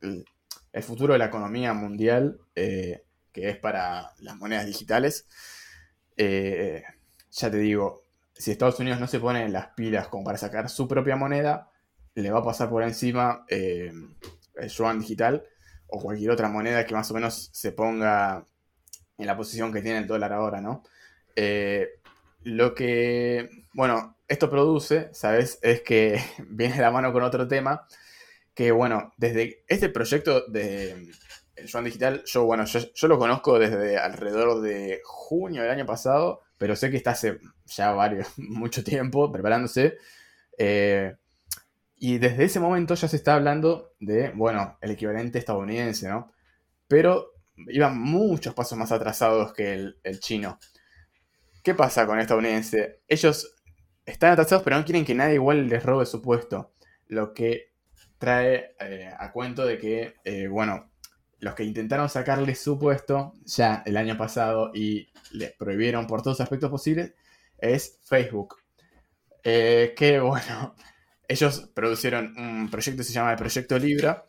[0.00, 5.26] el futuro de la economía mundial, eh, que es para las monedas digitales.
[6.16, 6.82] Eh,
[7.30, 10.86] ya te digo, si Estados Unidos no se pone las pilas como para sacar su
[10.88, 11.70] propia moneda,
[12.14, 13.92] le va a pasar por encima eh,
[14.56, 15.44] el yuan digital
[15.86, 18.46] o cualquier otra moneda que más o menos se ponga
[19.18, 20.82] en la posición que tiene el dólar ahora, ¿no?
[22.44, 25.58] Lo que, bueno, esto produce, ¿sabes?
[25.62, 27.86] Es que viene de la mano con otro tema,
[28.54, 31.10] que bueno, desde este proyecto de
[31.62, 36.76] el Digital, yo, bueno, yo, lo conozco desde alrededor de junio del año pasado, pero
[36.76, 39.98] sé que está hace ya varios, mucho tiempo preparándose.
[40.58, 41.16] eh,
[41.96, 46.32] y desde ese momento ya se está hablando de, bueno, el equivalente estadounidense, ¿no?
[46.88, 47.32] Pero
[47.68, 50.58] iban muchos pasos más atrasados que el, el chino.
[51.62, 53.02] ¿Qué pasa con el estadounidense?
[53.06, 53.54] Ellos
[54.04, 56.72] están atrasados, pero no quieren que nadie igual les robe su puesto.
[57.06, 57.72] Lo que
[58.18, 60.91] trae eh, a cuento de que, eh, bueno,
[61.42, 66.40] los que intentaron sacarle su puesto ya el año pasado y les prohibieron por todos
[66.40, 67.14] aspectos posibles
[67.58, 68.58] es Facebook.
[69.42, 70.76] Eh, que bueno,
[71.26, 74.24] ellos producieron un proyecto que se llama el Proyecto Libra,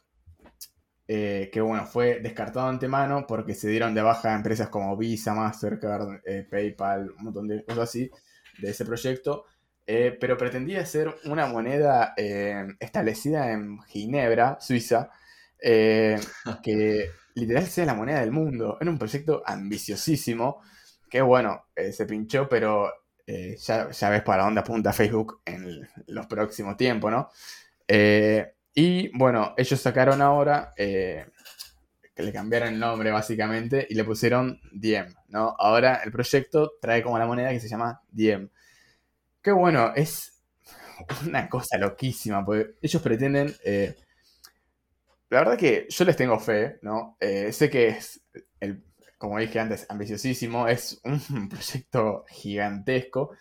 [1.08, 5.36] eh, que bueno, fue descartado de antemano porque se dieron de baja empresas como Visa,
[5.36, 8.10] Mastercard, eh, PayPal, un montón de cosas así
[8.58, 9.46] de ese proyecto.
[9.86, 12.14] Pero pretendía ser una moneda
[12.80, 15.12] establecida en Ginebra, Suiza,
[15.64, 16.20] eh,
[16.64, 18.78] que literal sea la moneda del mundo.
[18.80, 20.62] Era un proyecto ambiciosísimo,
[21.10, 22.92] que bueno, eh, se pinchó, pero
[23.26, 27.30] eh, ya, ya ves para dónde apunta Facebook en los próximos tiempos, ¿no?
[28.76, 31.28] Y bueno, ellos sacaron ahora, que
[32.24, 35.56] le cambiaron el nombre básicamente y le pusieron Diem, ¿no?
[35.60, 38.50] Ahora el proyecto trae como la moneda que se llama Diem.
[39.42, 40.42] Que bueno, es
[41.28, 43.56] una cosa loquísima, porque ellos pretenden...
[43.64, 43.96] eh,
[45.34, 47.18] la verdad que yo les tengo fe, ¿no?
[47.20, 48.22] Eh, sé que es,
[48.60, 48.84] el,
[49.18, 53.32] como dije antes, ambiciosísimo, es un proyecto gigantesco,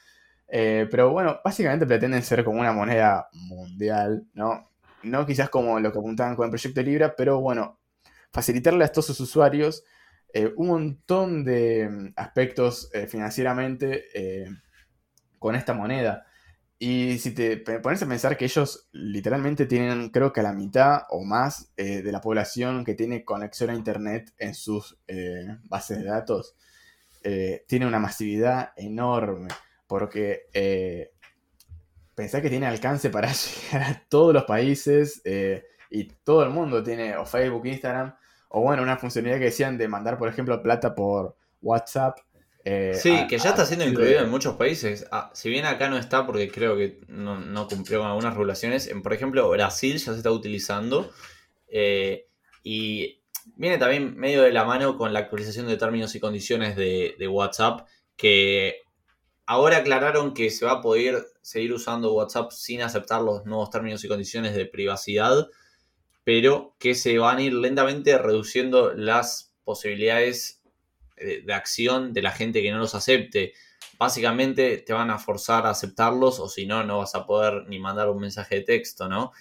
[0.49, 4.71] eh, pero bueno, básicamente pretenden ser como una moneda mundial, ¿no?
[5.03, 7.79] No quizás como lo que apuntaban con el proyecto Libra, pero bueno,
[8.33, 9.85] facilitarle a todos sus usuarios
[10.33, 14.07] eh, un montón de mm, aspectos financieramente
[15.39, 16.27] con esta moneda.
[16.85, 21.23] Y si te pones a pensar que ellos literalmente tienen, creo que la mitad o
[21.23, 24.99] más de la población que tiene conexión a Internet en sus
[25.63, 26.57] bases de datos,
[27.69, 29.47] tiene una masividad enorme.
[29.87, 30.49] Porque
[32.17, 35.23] pensá que tiene alcance para llegar a todos los países
[35.89, 38.13] y todo el mundo tiene o Facebook, Instagram
[38.49, 42.19] o bueno, una funcionalidad que decían de mandar, por ejemplo, plata por WhatsApp.
[42.65, 45.07] Eh, sí, que ya está siendo incluido en muchos países.
[45.11, 49.03] Ah, si bien acá no está porque creo que no, cumplió con algunas regulaciones, en,
[49.03, 51.11] por ejemplo, Brasil ya se está utilizando.
[51.69, 52.27] Eh,
[52.63, 53.21] y
[53.57, 57.29] viene también medio de la mano con la actualización de términos y condiciones de, de
[57.29, 58.83] WhatsApp, que
[59.47, 64.05] ahora aclararon que se va a poder seguir usando WhatsApp sin aceptar los nuevos términos
[64.05, 65.49] y condiciones de privacidad
[66.25, 70.62] pero que se van a ir lentamente reduciendo las posibilidades
[71.45, 73.53] de, acción de la gente que no los acepte.
[73.99, 77.79] Básicamente te van a forzar a aceptarlos o si no, no vas a poder ni
[77.79, 79.33] mandar un mensaje de texto, ¿no?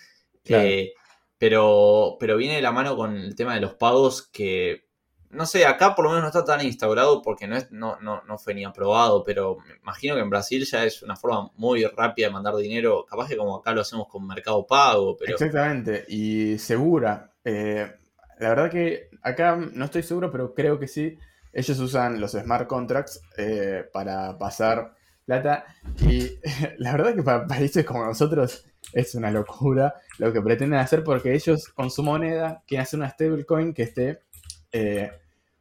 [0.46, 0.94] Eh,
[1.38, 4.86] pero, pero viene de la mano con el tema de los pagos que
[5.32, 8.22] no sé, acá por lo menos no está tan instaurado porque no, es, no, no,
[8.24, 11.86] no, fue ni aprobado, pero me imagino que en Brasil ya es una forma muy
[11.86, 15.16] rápida de mandar dinero, capaz que como acá lo hacemos con Mercado Pago.
[15.18, 15.34] Pero...
[15.34, 17.32] Exactamente, y segura.
[17.46, 17.90] Eh,
[18.40, 21.18] la verdad que acá no estoy seguro, pero creo que sí.
[21.54, 24.94] Ellos usan los smart contracts eh, para pasar
[25.26, 25.66] plata
[26.00, 26.32] y
[26.78, 31.34] la verdad que para países como nosotros es una locura lo que pretenden hacer porque
[31.34, 34.24] ellos con su moneda quieren hacer una stablecoin que esté
[34.72, 35.12] eh,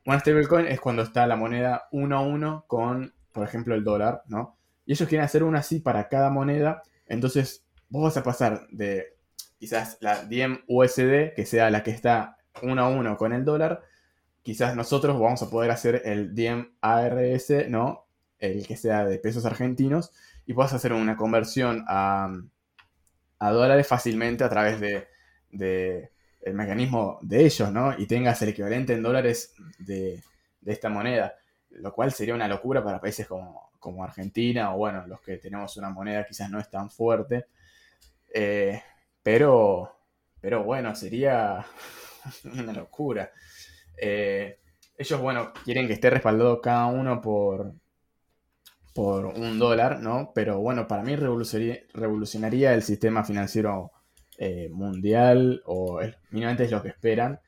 [0.07, 4.23] una stablecoin es cuando está la moneda uno a uno con, por ejemplo, el dólar,
[4.27, 4.57] ¿no?
[4.87, 6.83] Y ellos quieren hacer una así para cada moneda.
[7.07, 9.17] Entonces, vos vas a pasar de
[9.59, 13.83] quizás la Diem USD, que sea la que está uno a uno con el dólar.
[14.43, 18.07] Quizás nosotros vamos a poder hacer el Diem ARS, ¿no?
[18.39, 20.13] El que sea de pesos argentinos.
[20.47, 22.33] Y puedas hacer una conversión a,
[23.39, 25.09] a dólares fácilmente a través de,
[25.53, 26.11] de
[26.43, 27.99] el mecanismo de ellos, ¿no?
[27.99, 30.23] Y tengas el equivalente en dólares de,
[30.65, 31.35] esta moneda,
[31.71, 33.71] lo cual sería una locura para países como,
[34.05, 37.47] Argentina o bueno, los que tenemos una moneda quizás no es tan fuerte.
[38.33, 38.81] Eh,
[39.23, 39.97] pero,
[40.41, 41.65] pero bueno, sería
[42.45, 43.31] una locura.
[44.01, 44.59] Eh,
[44.97, 47.75] ellos, bueno, quieren que esté respaldado cada uno por,
[48.95, 50.33] por un dólar, ¿no?
[50.35, 53.93] Pero bueno, para mí revolucionaría el sistema financiero
[54.39, 57.41] eh, mundial o mínimamente es lo que esperan.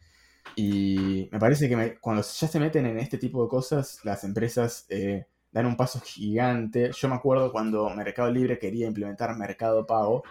[0.57, 4.87] Y me parece que cuando ya se meten en este tipo de cosas, las empresas
[4.91, 6.91] eh, dan un paso gigante.
[6.93, 10.23] Yo me acuerdo cuando Mercado Libre quería implementar Mercado Pago,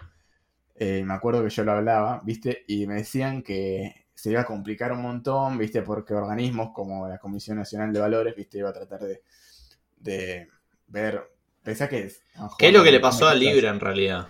[0.78, 2.64] me acuerdo que yo lo hablaba, ¿viste?
[2.66, 5.82] Y me decían que se iba a complicar un montón, ¿viste?
[5.82, 8.58] Porque organismos como la Comisión Nacional de Valores, ¿viste?
[8.58, 9.22] Iba a tratar de,
[9.96, 10.48] de
[10.86, 11.22] ver...
[11.62, 12.10] Pensá que...
[12.58, 14.26] ¿Qué es lo que le pasó a Libre en realidad?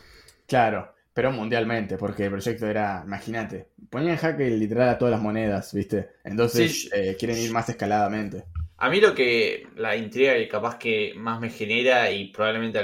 [0.47, 5.21] Claro, pero mundialmente, porque el proyecto era, imagínate, ponía en jaque literal a todas las
[5.21, 6.11] monedas, ¿viste?
[6.25, 8.45] Entonces eh, quieren ir más escaladamente.
[8.79, 12.79] A mí lo que la intriga y capaz que más me genera, y probablemente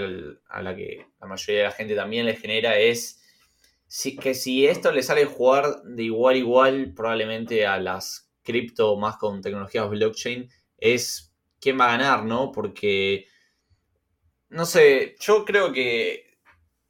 [0.48, 3.17] a la que la mayoría de la gente también le genera, es
[3.88, 8.96] si, que si esto le sale jugar de igual a igual, probablemente a las cripto
[8.96, 12.53] más con tecnologías blockchain, es quién va a ganar, ¿no?
[12.53, 13.27] Porque,
[14.51, 16.38] no sé, yo creo que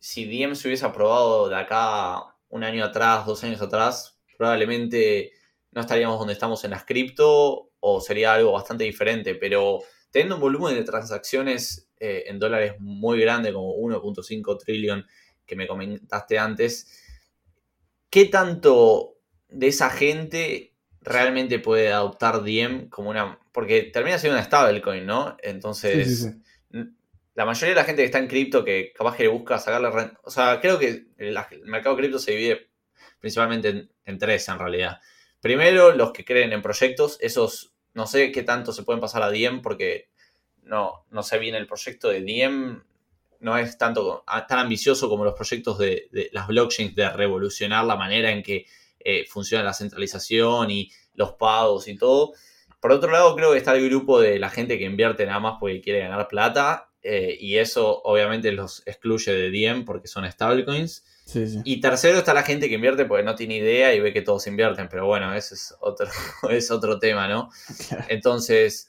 [0.01, 5.33] si Diem se hubiese aprobado de acá un año atrás, dos años atrás, probablemente
[5.71, 9.81] no estaríamos donde estamos en las cripto o sería algo bastante diferente, pero
[10.11, 15.07] teniendo un volumen de transacciones eh, en dólares muy grande, como 1.5 trillón
[15.49, 17.03] que me comentaste antes,
[18.11, 19.17] ¿qué tanto
[19.49, 23.41] de esa gente realmente puede adoptar Diem como una...
[23.51, 25.37] Porque termina siendo una stablecoin, ¿no?
[25.43, 26.37] Entonces,
[27.35, 29.91] la mayoría de la gente que está en cripto, que capaz que le busca sacarle
[29.91, 30.21] renta.
[30.23, 32.69] O sea, creo que el, mercado cripto se divide
[33.21, 35.01] principalmente en, tres en realidad.
[35.41, 39.31] Primero, los que creen en proyectos, esos no sé qué tanto se pueden pasar a
[39.31, 40.11] Diem porque
[40.63, 42.83] no, no sé bien el proyecto de Diem.
[43.41, 48.31] No es tanto tan ambicioso como los proyectos de, las blockchains de revolucionar la manera
[48.31, 48.67] en que
[49.01, 52.33] eh, funciona la centralización y los pagos y todo.
[52.81, 55.57] Por otro lado, creo que está el grupo de la gente que invierte nada más
[55.61, 61.05] porque quiere ganar plata eh, y eso obviamente los excluye de Diem porque son stablecoins.
[61.65, 64.47] Y tercero está la gente que invierte porque no tiene idea y ve que todos
[64.47, 66.07] invierten, pero bueno, ese es otro,
[66.51, 67.51] es otro tema, ¿no?
[68.09, 68.89] Entonces,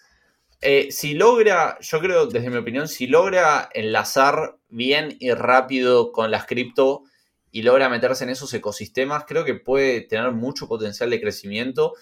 [0.62, 6.32] eh, si logra, yo creo, desde mi opinión, si logra enlazar bien y rápido con
[6.32, 7.04] las cripto
[7.52, 11.94] y logra meterse en esos ecosistemas, creo que puede tener mucho potencial de crecimiento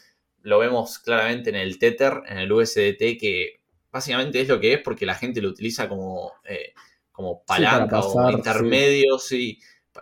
[0.48, 3.60] lo vemos claramente en el Tether, en el USDT, que
[3.92, 6.74] básicamente es lo que es porque la gente lo utiliza como, eh,
[7.12, 9.18] como palanca o intermedio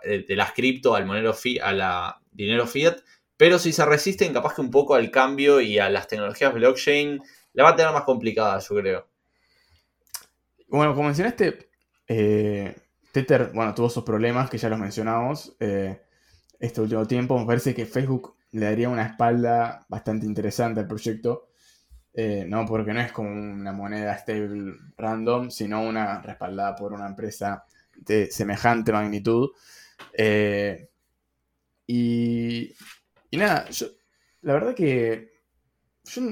[0.04, 2.98] de, las cripto al monero a la dinero fiat.
[3.36, 7.20] Pero si se resisten capaz que un poco al cambio y a las tecnologías blockchain,
[7.56, 9.06] la va a tener más complicada, yo creo.
[10.68, 11.70] Bueno, como mencionaste,
[12.06, 12.76] eh,
[13.10, 16.02] Tether, bueno, tuvo sus problemas que ya los mencionamos eh,
[16.60, 17.38] este último tiempo.
[17.38, 21.48] Me parece que Facebook le daría una espalda bastante interesante al proyecto.
[22.12, 27.06] Eh, no porque no es como una moneda stable random, sino una respaldada por una
[27.06, 27.64] empresa
[27.96, 29.48] de semejante magnitud.
[31.86, 32.74] y,
[33.30, 33.86] y nada, yo,
[34.42, 35.32] la verdad que
[36.04, 36.22] yo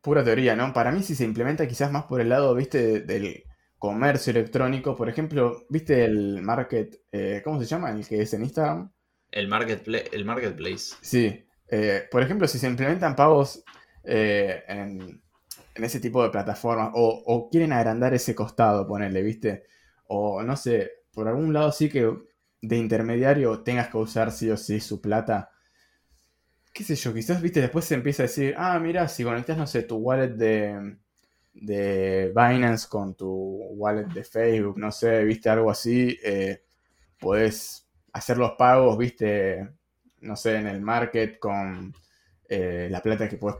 [0.00, 0.72] pura teoría, ¿no?
[0.72, 3.44] Para mí si se implementa quizás más por el lado, viste, del
[3.78, 7.90] comercio electrónico, por ejemplo, ¿viste el market, eh, ¿cómo se llama?
[7.90, 8.90] El que es en Instagram.
[9.30, 10.08] El, marketplace.
[10.12, 10.96] El marketplace.
[11.00, 11.44] Sí.
[11.68, 13.62] Eh, por ejemplo, si se implementan pagos
[14.04, 15.22] eh, en,
[15.74, 19.64] ese tipo de plataformas o, quieren agrandar ese costado, ponerle, ¿viste?
[20.08, 22.12] O no sé, por algún lado sí que
[22.60, 25.50] de intermediario tengas que usar sí o sí su plata
[26.78, 29.66] qué sé yo, quizás, viste, después se empieza a decir, ah, mira, si conectas, no
[29.66, 30.96] sé, tu wallet de,
[31.52, 33.26] de Binance con tu
[33.72, 36.62] wallet de Facebook, no sé, viste, algo así, eh,
[37.18, 39.68] podés hacer los pagos, viste,
[40.20, 41.92] no sé, en el market con
[42.48, 43.58] eh, la plata que puedes,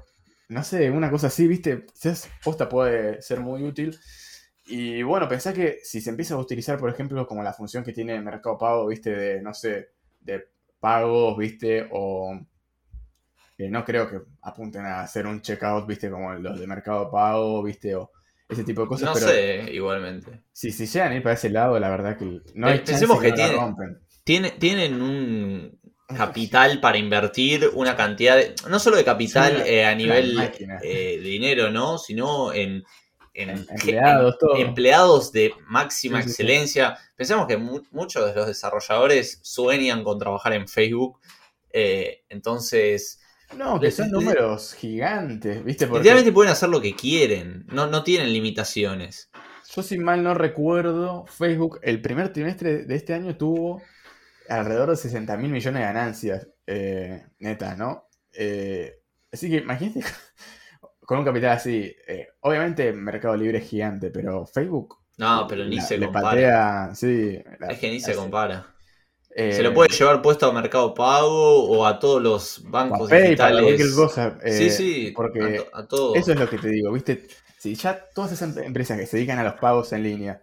[0.48, 3.98] no sé, una cosa así, viste, quizás posta puede ser muy útil.
[4.66, 7.92] Y bueno, pensá que si se empieza a utilizar, por ejemplo, como la función que
[7.92, 9.88] tiene Mercado Pago, viste, de, no sé,
[10.20, 10.46] de
[10.78, 12.38] pagos, viste, o
[13.58, 17.96] no creo que apunten a hacer un checkout, viste, como los de Mercado Pago, viste,
[17.96, 18.12] o
[18.48, 19.08] ese tipo de cosas.
[19.10, 20.42] No sé, igualmente.
[20.52, 23.20] Si, si llegan a ir para ese lado, la verdad que no hay eh, Pensemos
[23.20, 23.34] que,
[24.24, 25.78] tiene, tienen un
[26.16, 30.38] capital para invertir una cantidad, de, no solo de capital eh, a nivel
[30.82, 31.98] eh, de dinero, ¿no?
[31.98, 32.84] Sino en,
[33.34, 36.96] empleados, empleados de máxima excelencia.
[37.16, 41.18] Pensemos que muchos de los desarrolladores sueñan con trabajar en Facebook.
[41.70, 43.20] entonces,
[43.56, 45.86] no, que son números gigantes, ¿viste?
[45.86, 46.32] Porque...
[46.32, 49.30] pueden hacer lo que quieren, no, no tienen limitaciones.
[49.74, 53.82] Yo si mal no recuerdo, Facebook el primer trimestre de este año tuvo
[54.48, 58.08] alrededor de 60 mil millones de ganancias eh, netas, ¿no?
[58.32, 59.00] Eh,
[59.32, 60.02] así que imagínate
[61.00, 61.94] con un capital así.
[62.06, 64.98] Eh, obviamente Mercado Libre es gigante, pero Facebook...
[65.18, 66.94] No, pero ni se compara.
[66.94, 68.77] sí, es que ni se compara.
[69.38, 73.80] Se lo puede llevar puesto a Mercado Pago o a todos los bancos digitales.
[74.42, 75.86] Eh, sí, sí, porque a,
[76.16, 77.28] Eso es lo que te digo, ¿viste?
[77.56, 80.42] Si ya todas esas empresas que se dedican a los pagos en línea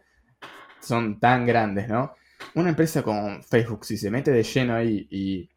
[0.80, 2.16] son tan grandes, ¿no?
[2.54, 5.50] Una empresa como Facebook, si se mete de lleno ahí y.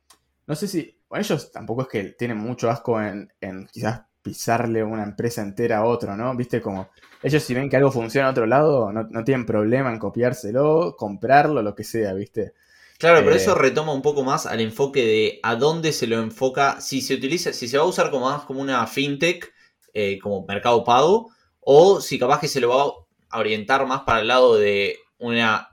[0.48, 1.00] No sé si.
[1.08, 3.30] Bueno, ellos tampoco es que tienen mucho asco en,
[3.70, 6.34] quizás pisarle una empresa entera a otro, ¿no?
[6.34, 6.60] ¿Viste?
[6.60, 6.90] Como.
[7.22, 10.96] Ellos, si ven que algo funciona a otro lado, no, no tienen problema en copiárselo,
[10.96, 12.54] comprarlo, lo que sea, ¿viste?
[12.98, 16.20] Claro, pero eso eh, retoma un poco más al enfoque de a dónde se lo
[16.20, 19.54] enfoca, si se utiliza, si se va a usar como más como una fintech,
[19.94, 21.30] eh, como mercado pago,
[21.60, 22.92] o si capaz que se lo va
[23.30, 25.70] a orientar más para el lado de una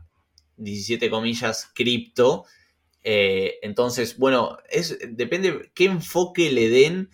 [0.57, 2.45] 17 comillas cripto.
[3.01, 7.09] Eh, entonces, bueno, es, depende qué enfoque le den,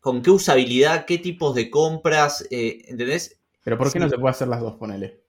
[0.00, 3.38] con qué usabilidad, qué tipos de compras, ¿entendés?
[3.62, 5.20] Pero ¿por qué no se puede hacer las dos, ponele?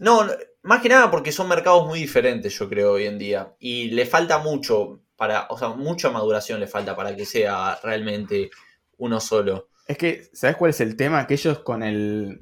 [0.00, 0.26] No,
[0.62, 3.54] más que nada porque son mercados muy diferentes, yo creo, hoy en día.
[3.58, 8.50] Y le falta mucho para, o sea, mucha maduración le falta para que sea realmente
[8.98, 9.68] uno solo.
[9.86, 11.26] Es que, ¿sabes cuál es el tema?
[11.26, 12.40] Que ellos con el.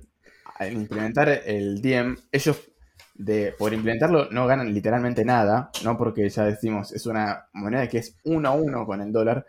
[0.57, 2.59] Al implementar el DM, ellos
[3.15, 5.97] de, por implementarlo no ganan literalmente nada, ¿no?
[5.97, 9.47] Porque ya decimos, es una moneda que es uno a uno con el dólar.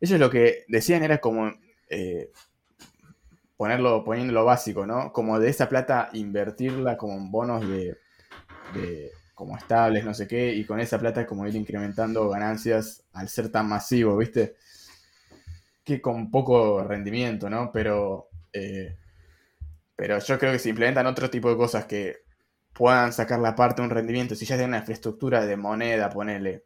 [0.00, 1.52] Ellos lo que decían era como
[1.88, 2.30] eh,
[3.62, 5.12] ponerlo, poniendo lo básico, ¿no?
[5.12, 7.96] Como de esa plata invertirla como en bonos de,
[9.36, 13.50] como estables, no sé qué, y con esa plata como ir incrementando ganancias al ser
[13.52, 14.56] tan masivo, ¿viste?
[15.84, 17.70] Que con poco rendimiento, ¿no?
[17.72, 18.96] Pero, eh,
[19.94, 22.24] pero yo creo que si implementan otro tipo de cosas que
[22.72, 26.64] puedan sacar la parte de un rendimiento, si ya tienen una infraestructura de moneda, ponele,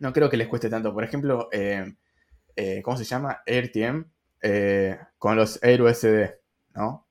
[0.00, 0.92] no creo que les cueste tanto.
[0.92, 1.94] Por ejemplo, eh,
[2.56, 3.40] eh, ¿cómo se llama?
[3.46, 4.11] AirTM
[4.42, 6.30] eh, con los Air USD,
[6.74, 7.06] ¿no?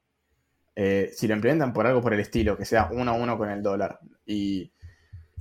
[0.75, 3.49] Eh, si lo implementan por algo por el estilo, que sea uno a uno con
[3.49, 4.71] el dólar y,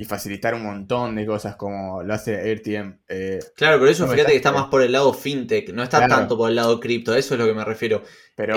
[0.08, 3.00] facilitar un montón de cosas como lo hace AirTM.
[3.06, 6.38] Eh, claro, pero eso fíjate que está más por el lado fintech, no está tanto
[6.38, 8.02] por el lado cripto, eso es lo que me refiero.
[8.34, 8.56] Pero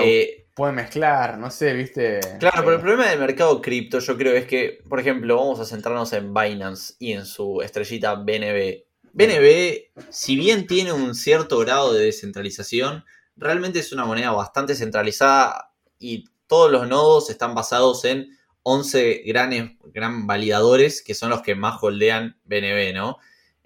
[0.54, 2.20] puede mezclar, no sé, viste.
[2.38, 5.66] Claro, pero el problema del mercado cripto yo creo es que, por ejemplo, vamos a
[5.66, 8.84] centrarnos en Binance y en su estrellita BNB.
[9.12, 13.04] BNB, si bien tiene un cierto grado de descentralización,
[13.36, 19.72] realmente es una moneda bastante centralizada y todos los nodos están basados en 11 grandes,
[19.92, 23.18] gran validadores que son los que más holdean BNB, ¿no?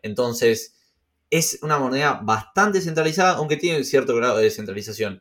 [0.02, 0.74] Entonces,
[1.30, 5.20] es una moneda bastante centralizada, aunque tiene cierto grado de descentralización.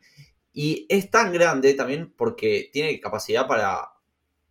[0.52, 3.92] Y es tan grande también porque tiene capacidad para,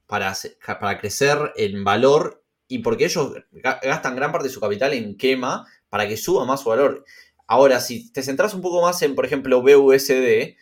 [0.05, 0.35] para,
[0.79, 5.65] para crecer en valor y porque ellos gastan gran parte de su capital en quema
[5.89, 7.03] para que suba más su valor.
[7.47, 10.57] Ahora, si te centras un poco más en, por ejemplo, BUSD,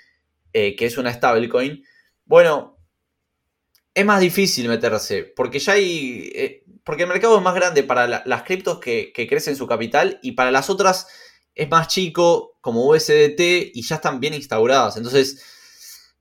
[0.53, 1.83] eh, que es una stablecoin,
[2.25, 2.75] bueno,
[3.95, 6.31] es más difícil meterse, porque ya hay.
[6.36, 10.33] Eh, porque el mercado es más grande para las criptos que, crecen su capital y
[10.33, 11.07] para las otras
[11.55, 13.39] es más chico, como USDT,
[13.73, 14.97] y ya están bien instauradas.
[14.97, 15.43] Entonces,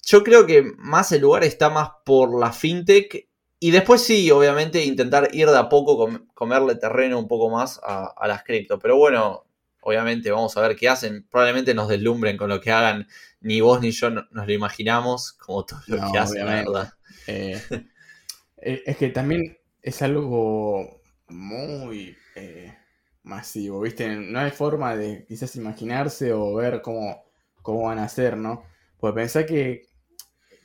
[0.07, 3.29] yo creo que más el lugar está más por la fintech.
[3.61, 8.07] Y después sí, obviamente, intentar ir de a poco, comerle terreno un poco más a,
[8.17, 8.79] a las criptos.
[8.81, 9.44] Pero bueno,
[9.85, 11.27] obviamente vamos a ver qué hacen.
[11.31, 13.07] Probablemente nos deslumbren con lo que hagan.
[13.41, 16.93] Ni vos ni yo nos lo imaginamos, como todo lo que hacen, la verdad.
[17.27, 17.61] Eh,
[18.57, 22.75] eh, es que también es algo muy eh,
[23.23, 24.17] masivo, ¿viste?
[24.17, 27.25] No hay forma de quizás imaginarse o ver cómo,
[27.61, 28.65] cómo van a ser, ¿no?
[28.99, 29.89] Pues pensar que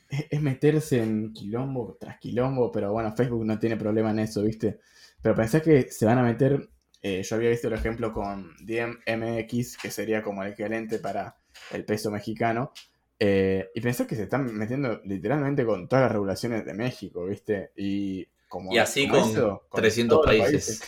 [0.08, 4.80] es meterse en quilombo tras quilombo, pero bueno, Facebook no tiene problema en eso, ¿viste?
[5.20, 6.69] Pero pensar que se van a meter
[7.02, 11.36] eh, yo había visto el ejemplo con DMX, que sería como el equivalente para
[11.70, 12.72] el peso mexicano.
[13.18, 17.72] Eh, y pensé que se están metiendo literalmente con todas las regulaciones de México, ¿viste?
[17.76, 20.82] Y, como, y así con, 300 países.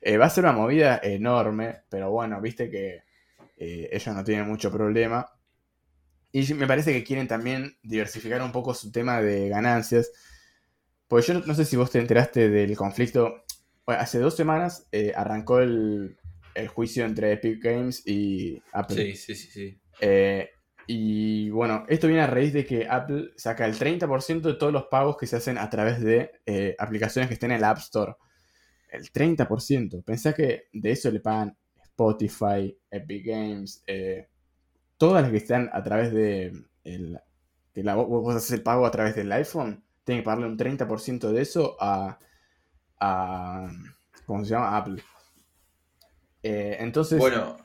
[0.00, 3.02] Eh, va a ser una movida enorme, pero bueno, viste que
[3.56, 5.28] ellos no tienen mucho problema.
[6.30, 10.12] Y me parece que quieren también diversificar un poco su tema de ganancias.
[11.08, 13.44] Pues yo no sé si vos te enteraste del conflicto
[13.96, 16.16] hace dos semanas eh, arrancó el,
[16.74, 18.96] juicio entre Epic Games y Apple.
[18.96, 19.80] Sí, sí, sí, sí.
[20.00, 20.50] Eh,
[20.88, 24.86] y bueno, esto viene a raíz de que Apple saca el 30% de todos los
[24.86, 28.14] pagos que se hacen a través de eh, aplicaciones que estén en el App Store.
[28.90, 30.02] El 30%.
[30.02, 33.84] Pensá que de eso le pagan Spotify, Epic Games,
[34.96, 36.52] todas las que están a través de...
[36.82, 37.20] El,
[37.72, 41.30] que la, vos haces el pago a través del iPhone, tienen que pagarle un 30%
[41.30, 42.18] de eso a
[43.00, 43.68] a.
[44.26, 44.76] ¿Cómo se llama?
[44.76, 45.02] Apple.
[46.42, 47.18] Eh, entonces.
[47.18, 47.56] Bueno,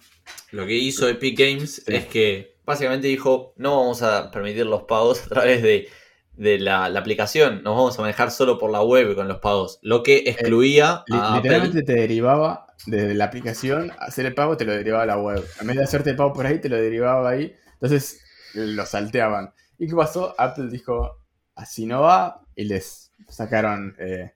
[0.51, 5.23] lo que hizo Epic Games es que básicamente dijo: no vamos a permitir los pagos
[5.25, 9.39] a través de, la, aplicación, nos vamos a manejar solo por la web con los
[9.39, 9.79] pagos.
[9.81, 11.03] Lo que excluía.
[11.11, 15.17] a literalmente te derivaba desde la aplicación, hacer el pago te lo derivaba a la
[15.17, 15.45] web.
[15.61, 17.55] En vez de hacerte el pago por ahí, te lo derivaba ahí.
[17.73, 18.21] Entonces
[18.53, 19.53] lo salteaban.
[19.77, 20.35] ¿Y qué pasó?
[20.37, 21.19] Apple dijo:
[21.55, 23.95] así no va, y les sacaron.
[23.99, 24.33] Eh,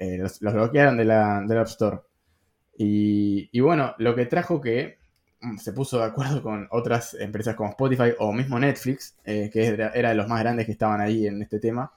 [0.00, 2.00] eh, los, bloquearon de la, del App Store.
[2.78, 4.98] Y, bueno, lo que trajo que
[5.42, 9.66] mm, se puso de acuerdo con otras empresas como Spotify o mismo Netflix, eh, que
[9.66, 11.92] era, de los más grandes que estaban ahí en este tema.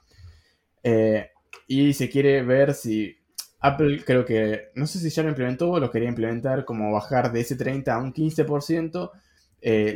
[0.82, 1.30] Eh,
[1.66, 3.16] y se quiere ver si
[3.60, 7.32] Apple creo que, no sé si ya lo implementó o lo quería implementar como bajar
[7.32, 9.10] de ese 30 a un 15%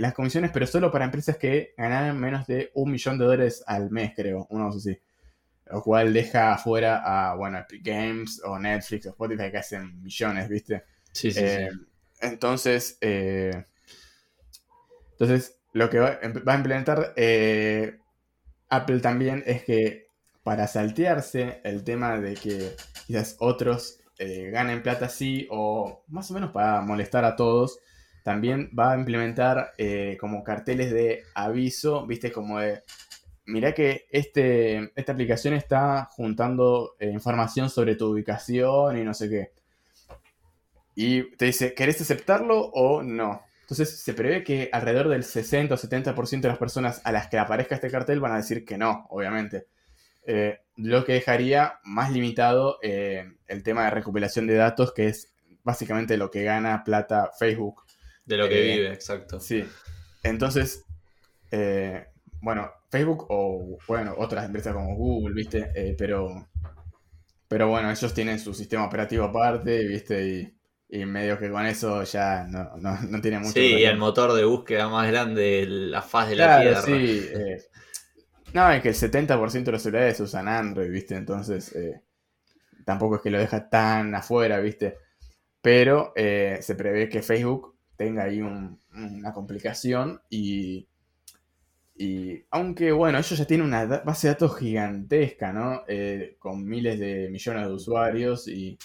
[0.01, 3.91] las comisiones, pero solo para empresas que ganaran menos de un millón de dólares al
[3.91, 4.99] mes, creo, uno así.
[5.71, 10.49] Lo cual deja afuera a, bueno, Epic Games o Netflix o Spotify que hacen millones,
[10.49, 10.85] ¿viste?
[11.13, 11.45] Sí, sí, sí.
[11.47, 11.71] Eh,
[12.21, 13.65] entonces, eh,
[15.13, 17.99] entonces, lo que va, a implementar eh,
[18.69, 20.07] Apple también es que
[20.43, 22.75] para saltearse el tema de que
[23.07, 27.79] quizás otros ganen plata así o más o menos para molestar a todos,
[28.25, 29.75] también va a implementar
[30.19, 32.83] como carteles de aviso, viste, como de
[33.49, 39.29] mirá que este, esta aplicación está juntando eh, información sobre tu ubicación y no sé
[39.29, 39.53] qué.
[40.95, 43.43] Y te dice, ¿querés aceptarlo o no?
[43.63, 47.39] Entonces se prevé que alrededor del 60 o 70% de las personas a las que
[47.39, 49.67] aparezca este cartel van a decir que no, obviamente.
[50.27, 55.33] Eh, lo que dejaría más limitado eh, el tema de recopilación de datos, que es
[55.65, 57.83] básicamente lo que gana plata Facebook.
[58.27, 59.41] De lo que vive, exacto.
[59.41, 59.67] Sí.
[60.23, 60.85] Entonces,
[62.41, 65.71] bueno, Facebook o, bueno, otras empresas como Google, ¿viste?
[65.75, 66.49] Eh, pero,
[67.47, 70.55] pero bueno, ellos tienen su sistema operativo aparte, ¿viste?
[70.91, 73.53] Y, medio que con eso ya no, no, tiene mucho.
[73.53, 76.83] Sí, y el motor de búsqueda más grande, la faz de la Tierra.
[76.83, 77.63] Sí, eh,
[78.55, 81.15] no, es que el 70% de los celulares usan Android, ¿viste?
[81.15, 82.01] Entonces, eh,
[82.87, 84.97] tampoco es que lo deja tan afuera, ¿viste?
[85.61, 90.89] Pero se prevé que Facebook tenga ahí una complicación y
[91.99, 95.83] y aunque, bueno, ellos ya tienen una base de datos gigantesca, ¿no?
[95.89, 98.79] Eh, con miles de millones de usuarios y,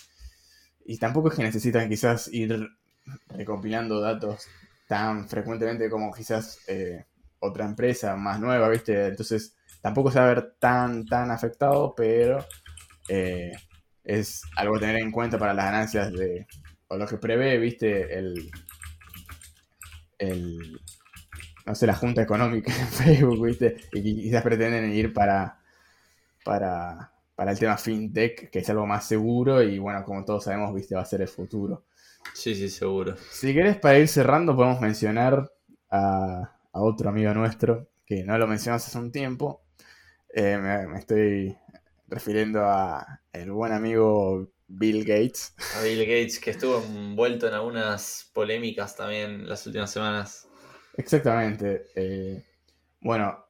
[0.86, 2.68] y tampoco es que necesitan quizás ir
[3.28, 4.48] recopilando datos
[4.88, 7.06] tan frecuentemente como quizás eh,
[7.40, 9.08] otra empresa más nueva, ¿viste?
[9.08, 12.44] Entonces tampoco se va a ver tan, tan afectado, pero
[13.10, 13.52] eh,
[14.04, 16.48] es algo a tener en cuenta para las ganancias de,
[16.88, 18.18] o lo que prevé, ¿viste?
[18.18, 18.50] El,
[20.18, 20.80] el,
[21.66, 23.78] no sé, la Junta Económica en Facebook, ¿viste?
[23.94, 25.60] Y quizás pretenden ir para,
[26.44, 30.74] para, para el tema fintech, que es algo más seguro y bueno, como todos sabemos,
[30.74, 30.96] ¿viste?
[30.96, 31.86] Va a ser el futuro.
[32.34, 33.16] Sí, sí, seguro.
[33.32, 35.52] Si querés, para ir cerrando, podemos mencionar
[35.90, 39.64] a, otro amigo nuestro, que no lo mencionamos hace un tiempo.
[40.34, 41.56] Eh, me, estoy
[42.08, 45.54] refiriendo a el buen amigo Bill Gates.
[45.78, 50.48] A Bill Gates, que estuvo envuelto en algunas polémicas también las últimas semanas.
[50.98, 51.88] Exactamente.
[51.96, 52.44] Eh,
[53.02, 53.46] bueno,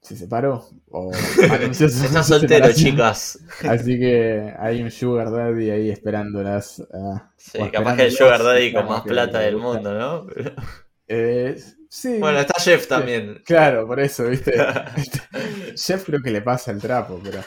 [0.00, 1.12] se separó o
[1.70, 3.38] Está soltero, chicas.
[3.68, 6.82] Así que hay un Sugar Daddy ahí esperándolas.
[7.36, 10.26] sí, capaz que el Sugar Daddy con más plata del mundo, ¿no?
[11.08, 12.18] Eh, sí.
[12.18, 13.42] Bueno, está Jeff también.
[13.44, 14.52] Claro, por eso, ¿viste?
[15.76, 17.40] Jeff creo que le pasa el trapo, pero.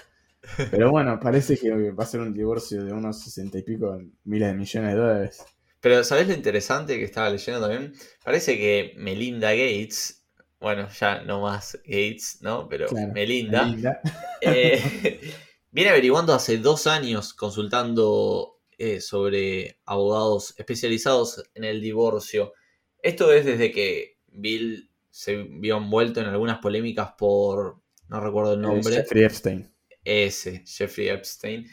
[0.71, 4.49] Pero bueno, parece que va a ser un divorcio de unos sesenta y pico miles
[4.49, 5.45] de millones de dólares.
[5.81, 7.93] Pero, ¿sabes lo interesante que estaba leyendo también?
[8.23, 10.21] Parece que Melinda Gates
[10.61, 12.69] bueno, ya no más Gates, ¿no?
[12.69, 13.99] Pero Melinda,
[14.41, 15.19] eh,
[15.71, 22.53] viene averiguando hace dos años, consultando eh, sobre abogados especializados en el divorcio.
[23.01, 28.61] Esto es desde que Bill se vio envuelto en algunas polémicas por, no recuerdo el
[28.61, 28.97] nombre.
[28.97, 29.73] Jeffrey Epstein.
[30.05, 31.67] Ese, Jeffrey Epstein.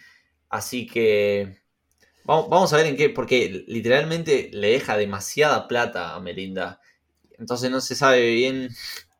[0.48, 1.58] Así que
[2.28, 6.80] vamos, vamos a ver en qué, porque literalmente le deja demasiada plata a Melinda.
[7.38, 8.68] Entonces no se sabe bien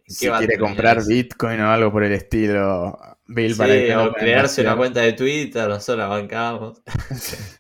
[0.07, 2.99] si quiere comprar Bitcoin o algo por el estilo.
[3.27, 6.83] Bill para que o crearse una cuenta de Twitter, nosotros la bancamos.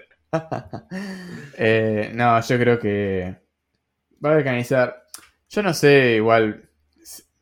[1.56, 3.34] Eh, no, yo creo que
[4.22, 5.04] va a organizar.
[5.48, 6.68] Yo no sé igual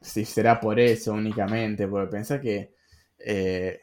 [0.01, 2.77] si será por eso únicamente, porque pensá que...
[3.19, 3.81] Eh,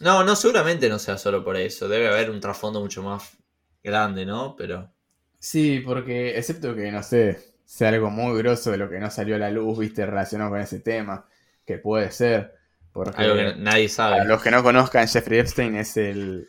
[0.00, 1.88] no, no, seguramente no sea solo por eso.
[1.88, 3.36] Debe haber un trasfondo mucho más
[3.82, 4.54] grande, ¿no?
[4.56, 4.90] Pero...
[5.38, 9.36] Sí, porque excepto que, no sé, sea algo muy grosso de lo que no salió
[9.36, 11.26] a la luz, viste, relacionado con ese tema,
[11.64, 12.54] que puede ser.
[12.92, 14.18] Porque algo que nadie sabe.
[14.18, 16.48] Para los que no conozcan, Jeffrey Epstein es el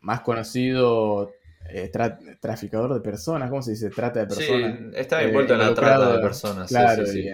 [0.00, 1.32] más conocido
[1.68, 1.90] eh,
[2.40, 3.90] traficador de personas, ¿cómo se dice?
[3.90, 4.78] Trata de personas.
[4.78, 6.68] Sí, está envuelto en la trata de personas.
[6.68, 7.28] Claro, sí, sí,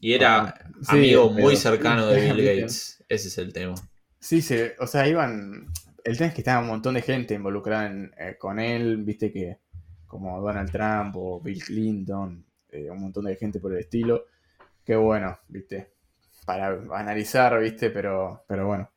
[0.00, 0.54] y, era
[0.88, 2.99] amigo muy cercano de Bill Gates.
[3.10, 3.74] Ese es el tema.
[4.20, 5.66] Sí, sí, o sea, iban.
[6.04, 9.58] El tema es que estaba un montón de gente involucrada eh, con él, viste que
[10.06, 14.26] como Donald Trump o Bill Clinton, eh, un montón de gente por el estilo.
[14.84, 15.92] Que bueno, viste,
[16.46, 18.88] para analizar, viste, pero, pero bueno.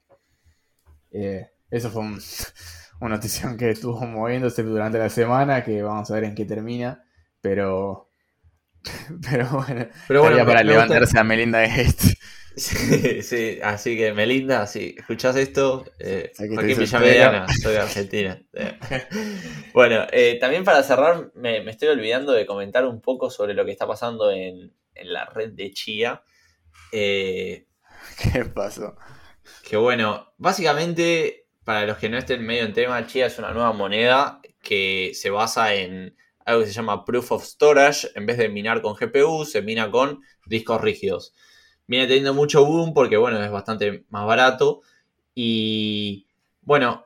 [1.12, 2.04] Eh, eso fue
[3.02, 7.04] una notición que estuvo moviéndose durante la semana, que vamos a ver en qué termina,
[7.42, 8.10] pero...
[9.30, 12.18] Pero bueno, pero bueno para levantarse a Melinda Gates.
[12.56, 18.42] Sí, sí, así que Melinda, si escuchás esto, eh, Joaquín Villamediana, soy de Argentina.
[19.74, 23.72] bueno, eh, también para cerrar, me, estoy olvidando de comentar un poco sobre lo que
[23.72, 24.72] está pasando en,
[25.04, 26.24] la red de Chia.
[26.92, 27.66] Eh,
[28.22, 28.96] ¿Qué pasó?
[29.68, 33.74] Que bueno, básicamente, para los que no estén medio en tema, Chia es una nueva
[33.74, 38.10] moneda que se basa en algo que se llama Proof of Storage.
[38.14, 41.34] En vez de minar con GPU, se mina con discos rígidos
[41.88, 44.82] viene teniendo mucho boom porque, bueno, es bastante más barato.
[45.36, 46.28] Y,
[46.62, 47.06] bueno,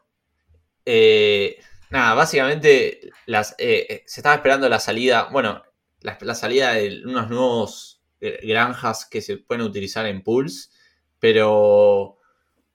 [0.86, 1.58] eh,
[1.90, 5.64] nada, básicamente las, eh, eh, se estaba esperando la salida, bueno,
[6.02, 10.72] la, salida de unos nuevos granjas que se pueden utilizar en pools,
[11.20, 12.18] pero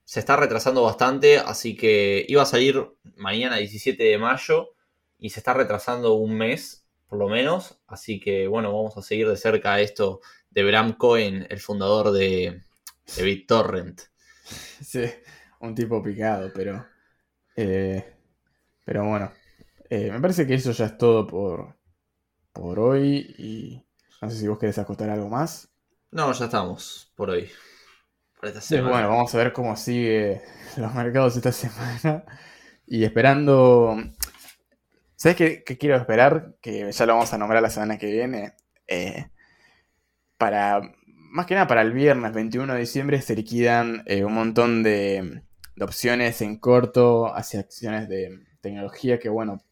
[0.05, 2.86] se está retrasando bastante, así que iba a salir
[3.16, 4.74] mañana 17 de mayo
[5.18, 6.82] y se está retrasando un mes,
[7.13, 11.47] por lo menos, así que bueno, vamos a seguir de cerca esto de Bram Cohen,
[11.51, 12.63] el fundador de,
[13.17, 14.01] de BitTorrent.
[14.83, 15.05] Sí,
[15.61, 16.87] un tipo picado, pero.
[17.55, 18.17] Eh,
[18.83, 19.31] pero bueno.
[19.91, 21.77] Eh, me parece que eso ya es todo por,
[22.51, 23.35] por hoy.
[23.39, 23.87] Y
[24.23, 25.69] no sé si vos querés acotar algo más.
[26.11, 27.51] No, ya estamos por hoy.
[28.41, 28.91] Por esta semana.
[28.91, 30.41] bueno, vamos a ver cómo sigue
[30.79, 32.25] los mercados esta semana.
[32.87, 33.99] Y esperando.
[35.23, 36.57] ¿Sabes qué, quiero esperar?
[36.61, 38.55] Que ya lo vamos a nombrar la semana que viene.
[38.89, 39.31] Eh,
[40.37, 44.83] para, más que nada para el viernes 21 de diciembre, se liquidan eh, un montón
[44.83, 45.45] de,
[45.81, 49.62] opciones en corto hacia acciones de tecnología que, bueno,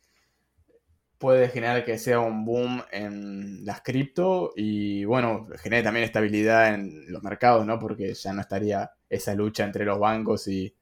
[1.19, 7.11] puede generar que sea un boom en las cripto y, bueno, genere también estabilidad en
[7.11, 7.81] los mercados, ¿no?
[7.81, 10.77] Porque ya no estaría esa lucha entre los bancos y,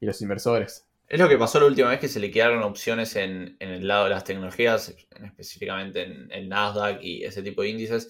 [0.00, 0.85] los inversores.
[1.08, 4.04] Es lo que pasó la última vez que se le quedaron opciones en, el lado
[4.04, 8.08] de las tecnologías, específicamente en el Nasdaq y ese tipo de índices.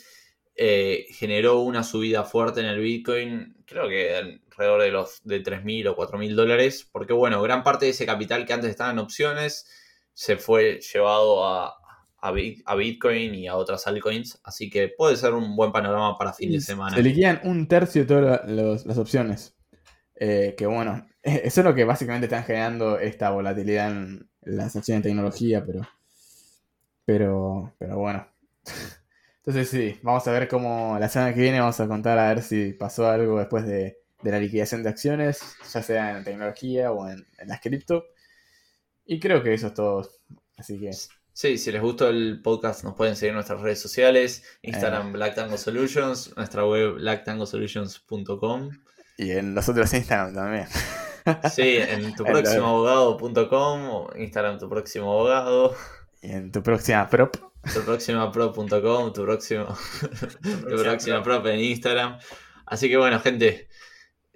[0.54, 5.88] Eh, generó una subida fuerte en el Bitcoin, creo que alrededor de los de 3.000
[5.88, 9.66] o 4.000 dólares, porque bueno, gran parte de ese capital que antes estaba en opciones
[10.14, 11.74] se fue llevado a,
[12.20, 16.52] a, Bitcoin y a otras altcoins, así que puede ser un buen panorama para fin
[16.52, 16.96] de semana.
[16.96, 19.55] Se liquidan un tercio de todas las opciones.
[20.16, 25.02] Eh, que bueno, eso es lo que básicamente están generando esta volatilidad en las acciones
[25.02, 25.82] de tecnología, pero.
[27.04, 27.74] Pero.
[27.78, 28.26] Pero bueno.
[29.46, 32.42] Entonces sí, vamos a ver cómo la semana que viene vamos a contar a ver
[32.42, 35.40] si pasó algo después de, la liquidación de acciones,
[35.72, 38.06] ya sea en tecnología o en, las cripto.
[39.04, 40.10] Y creo que eso es todo.
[40.56, 40.90] Así que.
[41.32, 45.12] Sí, si les gustó el podcast nos pueden seguir en nuestras redes sociales, Instagram eh.
[45.12, 48.70] Black Tango Solutions, nuestra web blacktangosolutions.com.
[49.16, 50.66] Y en los otros Instagram también.
[51.52, 55.74] Sí, en tuproximoabogado.com, Instagram tu próximo abogado.
[56.22, 57.36] Y en tu próxima prop.
[57.72, 59.66] Tu próxima prop.com, tu próximo.
[60.42, 62.18] tu próxima prop en Instagram.
[62.66, 63.68] Así que bueno, gente,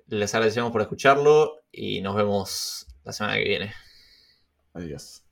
[0.07, 3.74] les agradecemos por escucharlo y nos vemos la semana que viene.
[4.74, 5.22] Adiós.